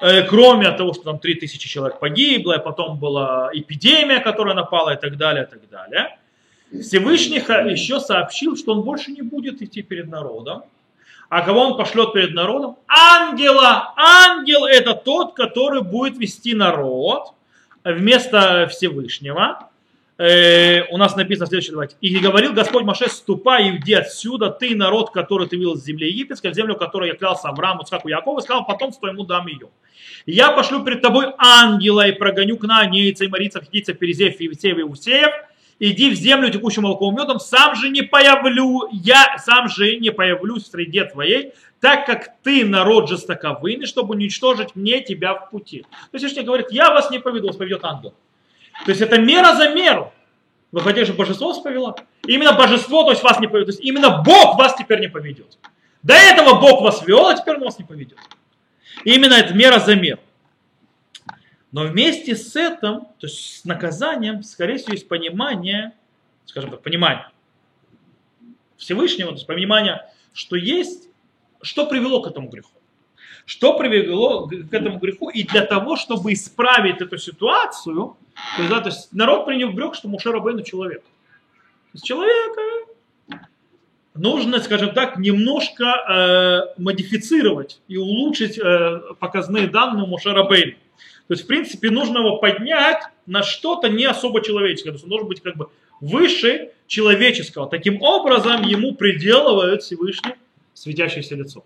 Э, 0.00 0.22
кроме 0.22 0.70
того, 0.72 0.92
что 0.92 1.04
там 1.04 1.18
3000 1.18 1.68
человек 1.68 1.98
погибло, 1.98 2.58
и 2.58 2.62
потом 2.62 2.98
была 2.98 3.50
эпидемия, 3.52 4.20
которая 4.20 4.54
напала 4.54 4.94
и 4.94 5.00
так 5.00 5.16
далее, 5.16 5.44
и 5.44 5.46
так 5.46 5.68
далее. 5.68 6.18
Всевышний 6.82 7.38
еще 7.38 8.00
сообщил, 8.00 8.56
что 8.56 8.72
он 8.72 8.82
больше 8.82 9.12
не 9.12 9.22
будет 9.22 9.62
идти 9.62 9.82
перед 9.82 10.08
народом. 10.08 10.64
А 11.28 11.42
кого 11.42 11.60
он 11.60 11.76
пошлет 11.76 12.12
перед 12.12 12.34
народом? 12.34 12.76
Ангела! 12.86 13.94
Ангел 13.96 14.64
это 14.64 14.94
тот, 14.94 15.34
который 15.34 15.82
будет 15.82 16.18
вести 16.18 16.54
народ 16.54 17.32
вместо 17.92 18.66
Всевышнего 18.68 19.70
э, 20.18 20.82
у 20.90 20.96
нас 20.96 21.14
написано 21.16 21.46
следующее, 21.46 21.72
давайте. 21.72 21.96
«И 22.00 22.18
говорил 22.18 22.52
Господь 22.52 22.84
Маше, 22.84 23.08
ступай 23.08 23.68
и 23.68 23.76
иди 23.76 23.94
отсюда, 23.94 24.50
ты 24.50 24.74
народ, 24.74 25.10
который 25.10 25.46
ты 25.46 25.56
видел 25.56 25.76
с 25.76 25.84
земли 25.84 26.08
египетской, 26.08 26.50
в 26.50 26.54
землю, 26.54 26.74
которую 26.74 27.10
я 27.10 27.16
клялся 27.16 27.48
Аврааму, 27.48 27.84
Цхаку, 27.84 28.08
Якову, 28.08 28.38
и 28.38 28.42
сказал, 28.42 28.66
потомство 28.66 29.06
ему 29.06 29.24
дам 29.24 29.46
ее. 29.46 29.68
Я 30.26 30.50
пошлю 30.50 30.84
перед 30.84 31.02
тобой 31.02 31.32
ангела 31.38 32.08
и 32.08 32.12
прогоню 32.12 32.56
кнаанейца, 32.56 33.24
и 33.24 33.28
марийцев, 33.28 33.64
хитийцев, 33.64 33.98
перезеев, 33.98 34.36
фивсеев 34.36 34.78
и 34.78 34.82
усеев, 34.82 35.32
иди 35.78 36.10
в 36.10 36.14
землю 36.14 36.50
текущим 36.50 36.82
молоком 36.82 37.14
и 37.14 37.20
медом, 37.20 37.40
сам 37.40 37.74
же 37.74 37.88
не 37.90 38.02
появлю, 38.02 38.88
я 38.92 39.36
сам 39.38 39.68
же 39.68 39.96
не 39.96 40.10
появлюсь 40.10 40.64
в 40.64 40.70
среде 40.70 41.04
твоей, 41.04 41.52
так 41.80 42.06
как 42.06 42.30
ты 42.42 42.64
народ 42.64 43.08
жестоковыйный, 43.08 43.86
чтобы 43.86 44.14
уничтожить 44.14 44.74
мне 44.74 45.00
тебя 45.00 45.34
в 45.34 45.50
пути. 45.50 45.82
То 45.82 46.14
есть 46.14 46.24
Всевышний 46.24 46.44
говорит, 46.44 46.68
я 46.70 46.90
вас 46.90 47.10
не 47.10 47.18
поведу, 47.18 47.48
вас 47.48 47.56
поведет 47.56 47.84
ангел. 47.84 48.14
То 48.84 48.90
есть 48.90 49.00
это 49.00 49.18
мера 49.18 49.54
за 49.54 49.70
меру. 49.70 50.12
Вы 50.72 50.80
хотите, 50.80 51.04
чтобы 51.04 51.18
божество 51.18 51.48
вас 51.48 51.58
повело? 51.58 51.96
Именно 52.26 52.52
божество, 52.52 53.04
то 53.04 53.10
есть 53.10 53.22
вас 53.22 53.40
не 53.40 53.46
поведет. 53.46 53.68
То 53.68 53.72
есть 53.72 53.84
именно 53.84 54.22
Бог 54.22 54.58
вас 54.58 54.74
теперь 54.76 55.00
не 55.00 55.08
поведет. 55.08 55.58
До 56.02 56.14
этого 56.14 56.60
Бог 56.60 56.82
вас 56.82 57.06
вел, 57.06 57.26
а 57.26 57.34
теперь 57.34 57.56
он 57.56 57.64
вас 57.64 57.78
не 57.78 57.84
поведет. 57.84 58.18
Именно 59.04 59.34
это 59.34 59.54
мера 59.54 59.78
за 59.78 59.94
меру. 59.94 60.20
Но 61.72 61.84
вместе 61.84 62.36
с 62.36 62.54
этим, 62.56 63.00
то 63.18 63.26
есть 63.26 63.60
с 63.60 63.64
наказанием, 63.64 64.42
скорее 64.42 64.78
всего, 64.78 64.92
есть 64.92 65.08
понимание, 65.08 65.92
скажем 66.44 66.70
так, 66.70 66.82
понимание 66.82 67.28
Всевышнего, 68.76 69.30
то 69.30 69.36
есть 69.36 69.46
понимание, 69.46 70.08
что 70.32 70.56
есть, 70.56 71.08
что 71.62 71.86
привело 71.86 72.22
к 72.22 72.28
этому 72.28 72.48
греху. 72.48 72.70
Что 73.44 73.78
привело 73.78 74.48
к 74.48 74.72
этому 74.72 74.98
греху, 74.98 75.28
и 75.30 75.44
для 75.44 75.64
того, 75.64 75.96
чтобы 75.96 76.32
исправить 76.32 77.00
эту 77.00 77.16
ситуацию, 77.16 78.16
то 78.56 78.62
есть, 78.62 78.70
да, 78.70 78.80
то 78.80 78.88
есть 78.88 79.12
народ 79.12 79.46
принял 79.46 79.72
грех, 79.72 79.94
что 79.94 80.08
Муше 80.08 80.30
Рабейну 80.30 80.62
человек. 80.62 81.02
То 81.02 81.94
есть 81.94 82.04
человека 82.04 82.60
нужно, 84.14 84.60
скажем 84.60 84.94
так, 84.94 85.18
немножко 85.18 85.84
э, 85.84 86.80
модифицировать 86.80 87.80
и 87.88 87.96
улучшить 87.96 88.58
э, 88.58 89.00
показные 89.18 89.68
данные 89.68 90.06
Муше 90.06 90.32
Рабейну. 90.32 90.76
То 91.28 91.34
есть, 91.34 91.44
в 91.44 91.46
принципе, 91.46 91.90
нужно 91.90 92.18
его 92.18 92.36
поднять 92.36 93.02
на 93.26 93.42
что-то 93.42 93.88
не 93.88 94.04
особо 94.04 94.42
человеческое. 94.42 94.90
То 94.90 94.94
есть 94.94 95.04
он 95.04 95.10
должен 95.10 95.28
быть 95.28 95.42
как 95.42 95.56
бы 95.56 95.68
выше 96.00 96.70
человеческого. 96.86 97.68
Таким 97.68 98.00
образом, 98.02 98.62
ему 98.62 98.94
приделывают 98.94 99.82
Всевышний 99.82 100.34
светящееся 100.74 101.34
лицо. 101.34 101.64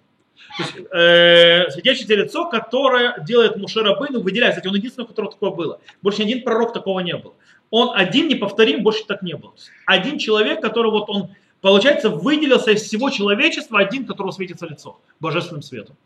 То 0.57 0.63
есть, 0.63 0.89
э, 0.93 1.71
светящееся 1.71 2.15
лицо, 2.15 2.49
которое 2.49 3.23
делает 3.25 3.57
Мушера 3.57 3.99
Бейну, 3.99 4.21
выделяет. 4.21 4.55
Кстати, 4.55 4.69
он 4.69 4.77
единственный, 4.77 5.05
у 5.05 5.09
которого 5.09 5.33
такое 5.33 5.51
было. 5.51 5.81
Больше 6.03 6.25
ни 6.25 6.33
один 6.33 6.43
пророк 6.43 6.73
такого 6.73 7.01
не 7.01 7.17
было. 7.17 7.35
Он 7.71 7.91
один 7.95 8.29
неповторим, 8.29 8.83
больше 8.83 9.05
так 9.07 9.23
не 9.23 9.37
было. 9.37 9.53
Один 9.87 10.19
человек, 10.19 10.61
который 10.61 10.91
вот 10.91 11.09
он, 11.09 11.31
получается, 11.61 12.09
выделился 12.09 12.73
из 12.73 12.83
всего 12.83 13.11
человечества, 13.11 13.79
один, 13.79 14.07
которого 14.07 14.33
светится 14.33 14.67
лицо 14.67 14.99
божественным 15.21 15.63
светом. 15.63 15.97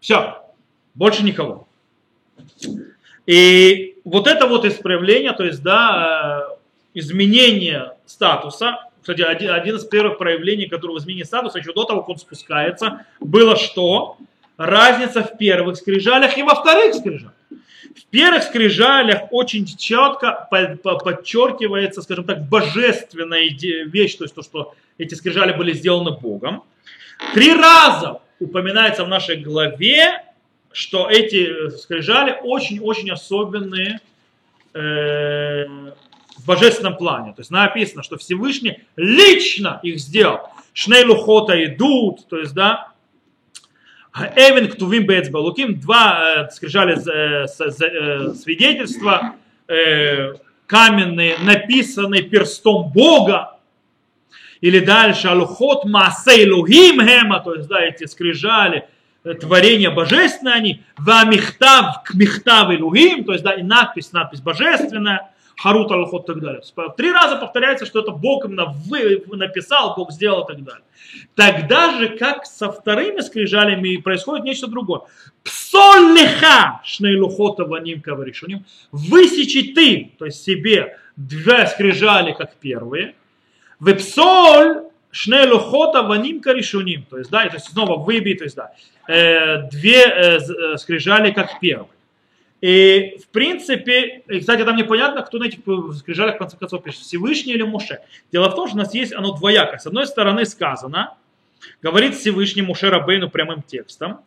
Все. 0.00 0.42
Больше 0.94 1.24
никого. 1.24 1.66
И 3.26 3.96
вот 4.04 4.26
это 4.26 4.46
вот 4.46 4.64
исправление, 4.64 5.32
то 5.32 5.44
есть, 5.44 5.62
да, 5.62 6.46
э, 6.50 6.56
изменение 6.94 7.92
статуса, 8.06 8.78
кстати, 9.00 9.20
один, 9.20 9.50
один 9.50 9.76
из 9.76 9.84
первых 9.84 10.16
проявлений, 10.16 10.66
которого 10.66 10.98
изменения 10.98 11.26
статуса, 11.26 11.58
еще 11.58 11.72
до 11.74 11.84
того, 11.84 12.00
как 12.00 12.08
он 12.10 12.16
спускается, 12.18 13.04
было 13.20 13.56
что? 13.56 14.16
Разница 14.56 15.22
в 15.22 15.36
первых 15.36 15.76
скрижалях 15.76 16.38
и 16.38 16.42
во 16.42 16.54
вторых 16.54 16.94
скрижалях. 16.94 17.34
В 17.50 18.06
первых 18.06 18.42
скрижалях 18.44 19.24
очень 19.30 19.66
четко 19.66 20.48
подчеркивается, 20.50 22.02
скажем 22.02 22.24
так, 22.24 22.48
божественная 22.48 23.48
вещь, 23.84 24.14
то 24.14 24.24
есть 24.24 24.34
то, 24.34 24.42
что 24.42 24.74
эти 24.96 25.14
скрижали 25.14 25.52
были 25.52 25.72
сделаны 25.72 26.12
Богом. 26.12 26.62
Три 27.34 27.52
раза 27.52 28.20
упоминается 28.40 29.04
в 29.04 29.08
нашей 29.08 29.36
главе 29.36 30.24
что 30.74 31.08
эти 31.08 31.70
скрижали 31.70 32.36
очень-очень 32.42 33.10
особенные 33.10 34.00
э, 34.74 35.64
в 36.36 36.46
божественном 36.46 36.96
плане. 36.96 37.32
То 37.32 37.40
есть 37.40 37.50
написано, 37.50 38.02
что 38.02 38.18
Всевышний 38.18 38.80
лично 38.96 39.80
их 39.82 39.98
сделал. 40.00 40.40
Шнейлухота 40.72 41.64
идут, 41.64 42.28
то 42.28 42.38
есть, 42.38 42.52
да, 42.54 42.92
Эвен 44.14 44.68
Ктувим 44.68 45.06
Бецбалуким, 45.06 45.78
два 45.80 46.46
э, 46.48 46.50
скрижали 46.50 46.96
э, 46.96 47.46
э, 47.46 48.34
свидетельства, 48.34 49.36
э, 49.68 50.34
каменные, 50.66 51.38
написанные 51.38 52.22
перстом 52.22 52.90
Бога, 52.92 53.58
или 54.60 54.80
дальше 54.80 55.28
Алухот 55.28 55.84
Масейлухим 55.84 57.00
Хема, 57.00 57.40
то 57.40 57.54
есть, 57.54 57.68
да, 57.68 57.80
эти 57.80 58.06
скрижали, 58.06 58.88
творение 59.32 59.90
божественное 59.90 60.54
они, 60.54 60.82
вамихтав 60.98 62.02
к 62.04 62.14
михтав 62.14 62.70
илугим, 62.70 63.24
то 63.24 63.32
есть 63.32 63.44
да, 63.44 63.54
и 63.54 63.62
надпись, 63.62 64.12
надпись 64.12 64.40
божественная, 64.40 65.30
харут 65.56 65.90
алхот 65.90 66.24
и 66.24 66.26
так 66.26 66.40
далее. 66.40 66.62
Три 66.96 67.10
раза 67.10 67.36
повторяется, 67.36 67.86
что 67.86 68.00
это 68.00 68.10
Бог 68.10 68.44
именно 68.44 68.66
вы, 68.66 69.22
написал, 69.28 69.94
Бог 69.96 70.12
сделал 70.12 70.44
и 70.44 70.48
так 70.48 70.62
далее. 70.62 70.82
Тогда 71.34 71.98
же, 71.98 72.10
как 72.18 72.44
со 72.44 72.70
вторыми 72.70 73.20
скрижалями, 73.20 73.96
происходит 73.96 74.44
нечто 74.44 74.66
другое. 74.66 75.02
Псоллиха 75.42 76.80
шнейлухота 76.84 77.64
ваним 77.64 78.02
каваришуним. 78.02 78.64
Высечи 78.92 79.72
ты, 79.72 80.12
то 80.18 80.26
есть 80.26 80.42
себе, 80.42 80.98
две 81.16 81.66
скрижали, 81.66 82.32
как 82.32 82.56
первые. 82.56 83.14
Вепсоль 83.80 84.82
шнейлухота 85.14 86.02
ваним 86.02 86.40
каришуним. 86.40 87.04
То 87.08 87.18
есть, 87.18 87.30
да, 87.30 87.46
то 87.46 87.54
есть 87.54 87.70
снова 87.70 87.96
выбей, 87.96 88.36
то 88.36 88.44
есть, 88.44 88.56
да 88.56 88.72
э, 89.08 89.68
две 89.70 90.02
э, 90.02 90.38
э, 90.38 90.76
скрижали 90.76 91.30
как 91.30 91.60
первые. 91.60 91.88
И 92.60 93.18
в 93.22 93.28
принципе, 93.28 94.22
и, 94.26 94.40
кстати, 94.40 94.64
там 94.64 94.76
непонятно, 94.76 95.22
кто 95.22 95.38
на 95.38 95.44
этих 95.44 95.60
скрижалях 95.98 96.36
в 96.36 96.38
конце 96.38 96.56
концов 96.56 96.82
пишет, 96.82 97.00
Всевышний 97.00 97.52
или 97.52 97.62
Муше. 97.62 98.00
Дело 98.32 98.48
в 98.48 98.54
том, 98.54 98.68
что 98.68 98.76
у 98.76 98.78
нас 98.78 98.94
есть 98.94 99.12
оно 99.12 99.36
двоякое. 99.36 99.78
С 99.78 99.86
одной 99.86 100.06
стороны 100.06 100.46
сказано, 100.46 101.16
говорит 101.82 102.14
Всевышний 102.14 102.62
Муше 102.62 102.88
Рабейну 102.88 103.28
прямым 103.28 103.62
текстом, 103.62 104.20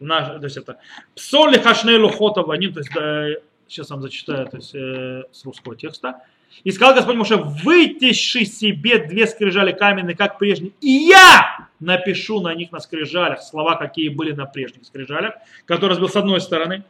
наш, 0.00 0.26
то 0.26 0.44
есть 0.44 0.56
это 0.56 0.78
псоли 1.14 1.58
хашней 1.58 1.96
лухота 1.96 2.42
ваним, 2.42 2.72
то 2.72 2.80
есть 2.80 2.90
да, 2.92 3.28
сейчас 3.68 3.90
вам 3.90 4.02
зачитаю 4.02 4.48
то 4.48 4.56
есть, 4.56 4.74
э, 4.74 5.22
с 5.30 5.44
русского 5.44 5.76
текста. 5.76 6.22
И 6.62 6.70
сказал 6.70 6.94
Господь 6.94 7.16
Моше, 7.16 7.36
вытеши 7.36 8.44
себе 8.44 8.98
две 8.98 9.26
скрижали 9.26 9.72
каменные, 9.72 10.16
как 10.16 10.38
прежние, 10.38 10.72
и 10.80 10.90
я 10.90 11.68
напишу 11.80 12.40
на 12.40 12.54
них 12.54 12.72
на 12.72 12.80
скрижалях 12.80 13.42
слова, 13.42 13.76
какие 13.76 14.08
были 14.08 14.32
на 14.32 14.46
прежних 14.46 14.86
скрижалях, 14.86 15.34
который 15.66 15.90
разбил 15.90 16.08
с 16.08 16.16
одной 16.16 16.40
стороны. 16.40 16.84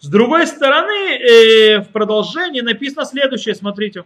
С 0.00 0.08
другой 0.08 0.46
стороны, 0.46 1.18
э, 1.18 1.80
в 1.80 1.88
продолжении 1.88 2.62
написано 2.62 3.04
следующее, 3.04 3.54
смотрите. 3.54 4.04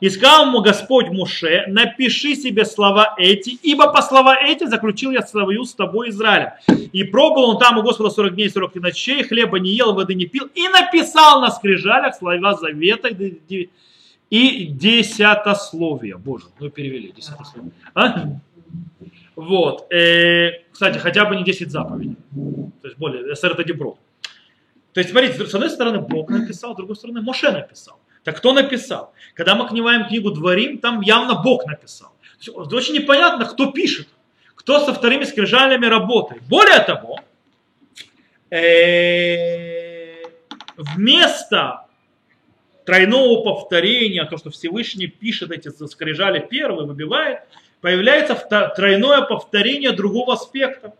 И 0.00 0.10
сказал 0.10 0.46
ему 0.46 0.60
Господь 0.60 1.08
Муше, 1.08 1.64
напиши 1.68 2.34
себе 2.34 2.64
слова 2.64 3.14
эти, 3.18 3.50
ибо 3.62 3.92
по 3.92 4.02
слова 4.02 4.36
эти 4.36 4.64
заключил 4.66 5.10
я 5.10 5.22
союз 5.22 5.70
с 5.70 5.74
тобой, 5.74 6.10
Израилем. 6.10 6.50
И 6.92 7.04
пробовал 7.04 7.50
он 7.50 7.58
там 7.58 7.78
у 7.78 7.82
Господа 7.82 8.10
40 8.10 8.34
дней, 8.34 8.50
40 8.50 8.74
ночей, 8.76 9.22
хлеба 9.22 9.58
не 9.58 9.70
ел, 9.70 9.94
воды 9.94 10.14
не 10.14 10.26
пил, 10.26 10.48
и 10.54 10.68
написал 10.68 11.40
на 11.40 11.50
скрижалях 11.50 12.14
слова 12.16 12.54
завета 12.54 13.08
и 14.30 14.66
десятословие. 14.66 16.16
Боже, 16.16 16.46
ну 16.58 16.68
перевели 16.70 17.12
десятословие. 17.12 17.72
А? 17.94 18.24
Вот. 19.36 19.92
Э, 19.92 20.62
кстати, 20.72 20.98
хотя 20.98 21.24
бы 21.26 21.36
не 21.36 21.44
10 21.44 21.70
заповедей. 21.70 22.16
То 22.82 22.88
есть 22.88 22.98
более, 22.98 23.36
СР 23.36 23.52
это 23.52 23.64
дебро. 23.64 23.98
То 24.92 25.00
есть, 25.00 25.10
смотрите, 25.10 25.46
с 25.46 25.54
одной 25.54 25.68
стороны 25.68 26.00
Бог 26.00 26.30
написал, 26.30 26.72
с 26.72 26.76
другой 26.76 26.96
стороны 26.96 27.20
Моше 27.20 27.52
написал. 27.52 28.00
Так 28.26 28.38
кто 28.38 28.52
написал? 28.52 29.14
Когда 29.34 29.54
мы 29.54 29.68
книваем 29.68 30.08
книгу 30.08 30.32
Дворим, 30.32 30.78
там 30.78 31.00
явно 31.00 31.36
Бог 31.36 31.64
написал. 31.64 32.10
Очень 32.56 32.94
непонятно, 32.94 33.44
кто 33.44 33.70
пишет, 33.70 34.08
кто 34.56 34.84
со 34.84 34.92
вторыми 34.92 35.22
скрижалями 35.22 35.86
работает. 35.86 36.42
Более 36.42 36.80
того, 36.80 37.20
э, 38.50 40.24
вместо 40.76 41.86
тройного 42.84 43.44
повторения, 43.44 44.24
то, 44.24 44.38
что 44.38 44.50
Всевышний 44.50 45.06
пишет 45.06 45.52
эти 45.52 45.68
скрижали 45.86 46.40
первые, 46.40 46.88
выбивает, 46.88 47.42
появляется 47.80 48.34
тройное 48.74 49.20
повторение 49.22 49.92
другого 49.92 50.34
аспекта 50.34 50.94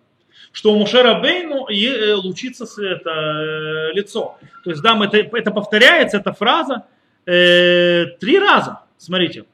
что 0.53 0.73
у 0.73 0.79
Мушера 0.79 1.21
Бейну 1.21 1.67
э, 1.69 2.15
лучится 2.15 2.65
это 2.83 3.11
э, 3.11 3.93
лицо. 3.93 4.39
То 4.65 4.71
есть, 4.71 4.81
да, 4.81 4.99
это, 5.05 5.19
это 5.19 5.51
повторяется, 5.51 6.17
эта 6.17 6.33
фраза, 6.33 6.87
э, 7.27 8.07
три 8.19 8.39
раза. 8.39 8.81
Смотрите. 8.97 9.45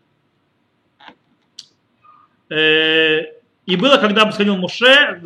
Э, 2.49 3.21
и 3.67 3.77
было, 3.77 3.97
когда 3.97 4.31
сходил 4.31 4.57
Муше, 4.57 5.21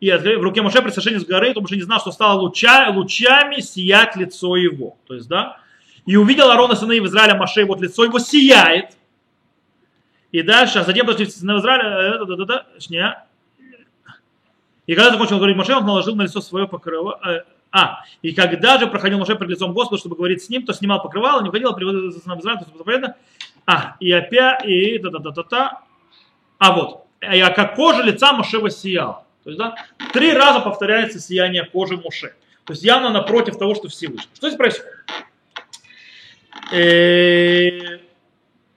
и 0.00 0.10
в 0.10 0.42
руке 0.42 0.62
Муше 0.62 0.82
при 0.82 0.90
сошении 0.90 1.18
с 1.18 1.24
горы, 1.24 1.52
то 1.52 1.60
Муше 1.60 1.76
не 1.76 1.82
знал, 1.82 2.00
что 2.00 2.12
стало 2.12 2.40
луча, 2.40 2.90
лучами 2.90 3.60
сиять 3.60 4.16
лицо 4.16 4.56
его. 4.56 4.96
То 5.06 5.14
есть, 5.14 5.28
да, 5.28 5.58
и 6.06 6.16
увидел 6.16 6.50
Арона 6.50 6.74
сына 6.74 6.94
в 6.94 7.06
Израиля 7.06 7.34
Маше, 7.34 7.64
вот 7.64 7.80
лицо 7.80 8.04
его 8.04 8.18
сияет. 8.18 8.96
И 10.32 10.42
дальше, 10.42 10.78
а 10.78 10.84
затем 10.84 11.06
подошли 11.06 11.26
сыны 11.26 11.58
Израиля, 11.58 12.18
да, 12.18 12.24
да, 12.24 12.36
да, 12.36 12.44
да, 12.44 13.26
и 14.86 14.94
когда 14.94 15.12
закончил 15.12 15.36
говорить 15.36 15.56
Моше, 15.56 15.76
он 15.76 15.86
наложил 15.86 16.16
на 16.16 16.22
лицо 16.22 16.40
свое 16.40 16.66
покрывало, 16.66 17.44
А, 17.72 18.04
и 18.22 18.32
когда 18.32 18.78
же 18.78 18.86
проходил 18.86 19.18
Моше 19.18 19.36
перед 19.36 19.50
лицом 19.50 19.72
Господа, 19.72 19.98
чтобы 19.98 20.16
говорить 20.16 20.42
с 20.42 20.48
ним, 20.48 20.64
то 20.64 20.72
снимал 20.72 21.02
покрывало, 21.02 21.42
не 21.42 21.48
уходил, 21.48 21.70
а 21.70 21.72
приводил 21.72 22.10
за 22.10 22.18
Израиль, 22.18 22.58
то 22.58 22.76
заповедно. 22.76 23.16
А, 23.66 23.96
и 24.00 24.10
опять, 24.10 24.64
и 24.64 24.98
та-та-та-та-та. 24.98 25.82
А 26.58 26.72
вот, 26.72 27.06
и 27.20 27.40
а 27.40 27.50
как 27.50 27.76
кожа 27.76 28.02
лица 28.02 28.32
Моше 28.32 28.58
воссияла. 28.58 29.24
То 29.44 29.50
есть, 29.50 29.58
да, 29.58 29.74
три 30.12 30.32
раза 30.32 30.60
повторяется 30.60 31.20
сияние 31.20 31.64
кожи 31.64 31.96
Моше. 31.96 32.34
То 32.64 32.72
есть 32.72 32.82
явно 32.82 33.10
напротив 33.10 33.56
того, 33.56 33.74
что 33.74 33.88
Всевышний. 33.88 34.30
Что 34.34 34.48
здесь 34.48 34.58
происходит? 34.58 34.92
Э, 36.72 37.98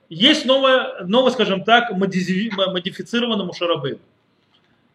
есть 0.10 0.46
новое, 0.46 1.04
новое, 1.06 1.32
скажем 1.32 1.64
так, 1.64 1.92
модифицированное 1.92 3.46
Мушарабейн, 3.46 4.00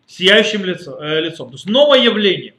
сияющим 0.07 0.64
лицо, 0.64 0.99
э, 1.02 1.21
лицом. 1.21 1.49
То 1.49 1.55
есть 1.55 1.67
новое 1.67 2.00
явление. 2.00 2.55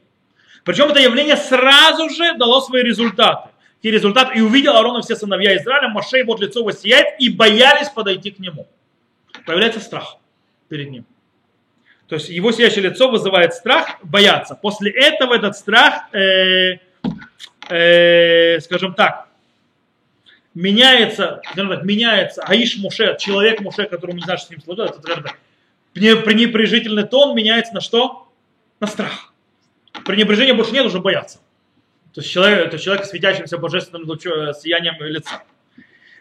Причем 0.64 0.86
это 0.86 1.00
явление 1.00 1.36
сразу 1.36 2.08
же 2.10 2.34
дало 2.36 2.60
свои 2.60 2.82
результаты. 2.82 3.50
Какие 3.76 3.92
результаты? 3.92 4.38
И 4.38 4.42
увидел 4.42 4.76
Аарона 4.76 5.00
все 5.00 5.16
сыновья 5.16 5.56
Израиля, 5.56 5.88
Маше 5.88 6.22
вот 6.24 6.40
лицо 6.40 6.62
воссияет, 6.62 7.18
и 7.18 7.30
боялись 7.30 7.88
подойти 7.88 8.30
к 8.30 8.38
нему. 8.38 8.68
Появляется 9.46 9.80
страх 9.80 10.18
перед 10.68 10.90
ним. 10.90 11.06
То 12.06 12.16
есть 12.16 12.28
его 12.28 12.52
сияющее 12.52 12.82
лицо 12.82 13.08
вызывает 13.10 13.54
страх, 13.54 13.98
бояться. 14.02 14.54
После 14.54 14.90
этого 14.90 15.32
этот 15.34 15.56
страх, 15.56 16.12
э, 16.12 16.78
э, 17.68 18.60
скажем 18.60 18.94
так, 18.94 19.28
меняется, 20.54 21.40
так, 21.54 21.84
меняется 21.84 22.42
Аиш 22.42 22.76
Муше, 22.78 23.16
человек 23.18 23.60
Муше, 23.60 23.86
который 23.86 24.14
не 24.14 24.22
знает, 24.22 24.40
что 24.40 24.48
с 24.48 24.50
ним 24.50 24.60
случилось, 24.60 24.90
это 24.90 25.02
так, 25.02 25.38
пренебрежительный 25.92 27.04
тон 27.04 27.34
меняется 27.34 27.74
на 27.74 27.80
что? 27.80 28.28
На 28.80 28.86
страх. 28.86 29.29
Пренебрежения 30.10 30.54
больше 30.54 30.72
нет, 30.72 30.84
уже 30.84 30.98
боятся. 30.98 31.38
То 32.12 32.20
есть 32.20 32.30
человек, 32.32 32.66
это 32.66 32.78
человек, 32.80 33.04
светящимся 33.04 33.58
божественным 33.58 34.10
э, 34.10 34.52
сиянием 34.60 34.96
лица. 35.04 35.44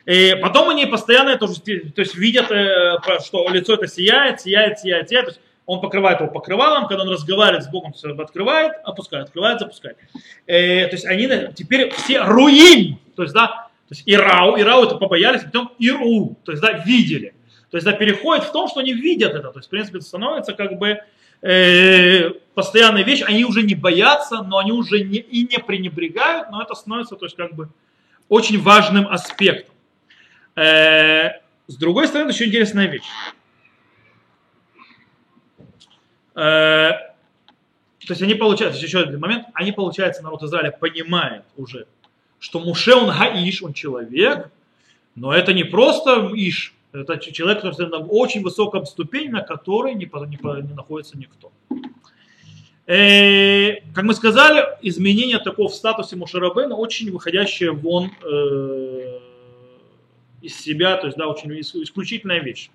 И 0.05 0.37
потом 0.39 0.69
они 0.69 0.85
постоянно 0.85 1.29
это, 1.29 1.47
то 1.47 2.01
есть 2.01 2.13
видят, 2.13 2.51
э, 2.51 2.97
что 3.25 3.49
лицо 3.49 3.73
это 3.73 3.87
сияет, 3.87 4.41
сияет, 4.41 4.77
сияет, 4.77 5.09
сияет. 5.09 5.25
То 5.25 5.31
есть 5.31 5.41
он 5.65 5.81
покрывает 5.81 6.19
его 6.19 6.29
покрывалом, 6.29 6.87
когда 6.87 7.01
он 7.01 7.09
разговаривает 7.09 7.63
с 7.63 7.67
Богом, 7.67 7.93
все 7.93 8.13
открывает, 8.13 8.73
опускает, 8.83 9.25
открывает, 9.25 9.59
запускает. 9.59 9.97
Э, 10.45 10.85
то 10.85 10.95
есть 10.95 11.05
они 11.05 11.27
теперь 11.55 11.89
все 11.89 12.19
руим, 12.19 12.99
то 13.15 13.23
есть 13.23 13.33
да, 13.33 13.47
то 13.87 13.95
есть 13.95 14.03
Ирау, 14.05 14.59
Ирау 14.59 14.83
это 14.83 14.97
побоялись, 14.97 15.41
потом 15.45 15.71
Иру, 15.79 16.37
то 16.45 16.51
есть 16.51 16.61
да, 16.61 16.73
видели. 16.85 17.33
То 17.71 17.77
есть 17.77 17.85
да, 17.85 17.93
переходит 17.93 18.45
в 18.45 18.51
том, 18.51 18.67
что 18.67 18.81
они 18.81 18.93
видят 18.93 19.33
это. 19.33 19.49
То 19.49 19.57
есть, 19.57 19.67
в 19.67 19.71
принципе, 19.71 19.97
это 19.97 20.05
становится 20.05 20.53
как 20.53 20.77
бы 20.77 20.99
э, 21.41 22.31
постоянная 22.59 23.05
вещь. 23.05 23.21
Они 23.25 23.45
уже 23.45 23.63
не 23.63 23.73
боятся, 23.73 24.43
но 24.43 24.57
они 24.57 24.73
уже 24.73 24.99
не, 24.99 25.19
и 25.19 25.47
не 25.47 25.59
пренебрегают, 25.59 26.51
но 26.51 26.61
это 26.61 26.75
становится 26.75 27.15
то 27.15 27.25
есть, 27.25 27.37
как 27.37 27.55
бы 27.55 27.69
очень 28.27 28.61
важным 28.61 29.07
аспектом. 29.07 29.73
Э, 30.57 31.39
с 31.67 31.77
другой 31.77 32.07
стороны, 32.07 32.31
еще 32.31 32.45
интересная 32.45 32.87
вещь. 32.87 33.07
Э, 36.35 36.91
то 38.05 38.13
есть 38.13 38.21
они 38.21 38.35
получают, 38.35 38.75
еще 38.75 38.99
один 38.99 39.21
момент, 39.21 39.47
они, 39.53 39.71
получается, 39.71 40.21
народ 40.21 40.43
Израиля 40.43 40.71
понимает 40.71 41.45
уже, 41.55 41.87
что 42.39 42.59
Муше 42.59 42.93
он 42.93 43.07
гаиш, 43.07 43.63
он 43.63 43.71
человек, 43.71 44.51
но 45.15 45.33
это 45.33 45.53
не 45.53 45.63
просто 45.63 46.29
иш, 46.33 46.73
это 46.91 47.17
человек, 47.19 47.61
который 47.61 47.87
на 47.87 47.99
очень 47.99 48.43
высоком 48.43 48.85
ступени, 48.85 49.29
на 49.29 49.41
которой 49.43 49.93
не, 49.93 50.05
не, 50.05 50.67
не 50.67 50.73
находится 50.73 51.17
никто. 51.17 51.53
Э, 52.89 53.81
как 53.93 54.03
мы 54.03 54.15
сказали, 54.15 54.65
изменение 54.81 55.37
такого 55.37 55.69
в 55.69 55.75
статусе 55.75 56.15
Мушарабена 56.15 56.75
очень 56.75 57.11
выходящее 57.11 57.71
вон 57.71 58.09
э, 58.23 59.19
из 60.41 60.59
себя, 60.59 60.97
то 60.97 61.05
есть 61.05 61.15
да, 61.15 61.27
очень 61.27 61.51
исключительная 61.59 62.39
вещь. 62.39 62.71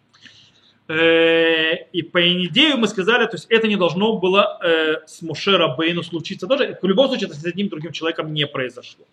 Э, 0.86 1.88
и 1.92 2.02
по 2.02 2.20
идее 2.46 2.76
мы 2.76 2.86
сказали, 2.86 3.24
то 3.26 3.34
есть 3.34 3.46
это 3.48 3.66
не 3.66 3.74
должно 3.74 4.16
было 4.16 4.60
с 5.04 5.20
Муше 5.20 5.56
Рабейну 5.56 6.04
случиться 6.04 6.46
тоже. 6.46 6.78
В 6.80 6.86
любом 6.86 7.08
случае 7.08 7.30
это 7.30 7.36
с 7.36 7.44
одним 7.44 7.68
другим 7.68 7.90
человеком 7.90 8.32
не 8.32 8.46
произошло. 8.46 9.04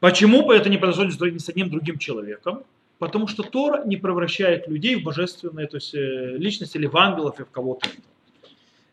Почему 0.00 0.50
это 0.50 0.70
не 0.70 0.78
произошло 0.78 1.04
ни 1.04 1.36
с 1.36 1.48
одним 1.50 1.68
другим 1.68 1.98
человеком? 1.98 2.64
Потому 2.98 3.28
что 3.28 3.42
Тора 3.42 3.84
не 3.84 3.98
превращает 3.98 4.66
людей 4.66 4.94
в 4.94 5.02
божественные 5.02 5.66
то 5.66 5.76
есть, 5.76 5.92
личности 5.92 6.78
или 6.78 6.86
в 6.86 6.96
ангелов 6.96 7.38
и 7.38 7.44
в 7.44 7.50
кого-то. 7.50 7.86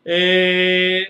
Э, 0.06 1.04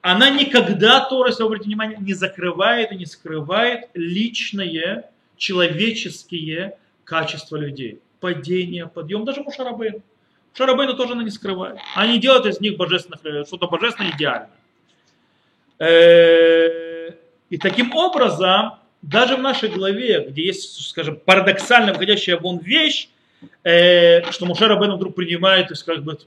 она 0.00 0.30
никогда, 0.30 1.00
Тора, 1.00 1.28
если 1.28 1.42
вы 1.42 1.48
обратите 1.48 1.68
внимание, 1.68 1.98
не 1.98 2.14
закрывает 2.14 2.92
и 2.92 2.96
не 2.96 3.06
скрывает 3.06 3.88
личные 3.94 5.04
человеческие 5.36 6.78
качества 7.04 7.56
людей. 7.56 8.00
Падение, 8.20 8.86
подъем, 8.86 9.24
даже 9.24 9.42
Мушарабейн. 9.42 10.02
Мушарабейну 10.52 10.94
тоже 10.94 11.12
она 11.12 11.22
не 11.22 11.30
скрывает. 11.30 11.78
Они 11.94 12.18
делают 12.18 12.46
из 12.46 12.60
них 12.60 12.76
божественных, 12.76 13.24
э, 13.24 13.44
что-то 13.44 13.66
божественное 13.66 14.12
идеальное. 14.12 14.50
И 17.50 17.56
таким 17.56 17.94
образом 17.94 18.78
даже 19.02 19.36
в 19.36 19.40
нашей 19.40 19.68
главе, 19.68 20.26
где 20.28 20.46
есть, 20.46 20.88
скажем, 20.88 21.16
парадоксально 21.24 21.92
выходящая 21.92 22.36
вон 22.36 22.58
вещь, 22.58 23.08
э, 23.62 24.30
что 24.32 24.46
Мушер 24.46 24.68
Рабейн 24.68 24.94
вдруг 24.94 25.14
принимает, 25.14 25.68
то 25.68 25.74
есть, 25.74 25.84
как 25.84 26.02
бы, 26.02 26.18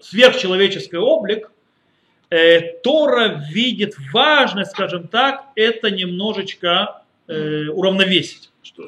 сверхчеловеческий 0.00 0.98
облик, 0.98 1.50
э, 2.30 2.60
Тора 2.82 3.42
видит 3.50 3.94
важность, 4.12 4.72
скажем 4.72 5.08
так, 5.08 5.44
это 5.54 5.90
немножечко 5.90 7.02
э, 7.28 7.66
уравновесить. 7.68 8.50
Что, 8.62 8.86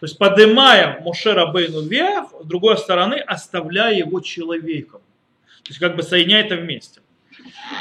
то 0.00 0.06
есть 0.06 0.16
поднимая 0.18 1.00
Моше 1.02 1.34
Рабейну 1.34 1.82
вверх, 1.82 2.28
с 2.40 2.46
другой 2.46 2.78
стороны 2.78 3.16
оставляя 3.16 3.94
его 3.94 4.20
человеком. 4.20 5.00
То 5.62 5.68
есть 5.70 5.78
как 5.78 5.96
бы 5.96 6.02
соединяя 6.02 6.44
это 6.44 6.56
вместе. 6.56 7.00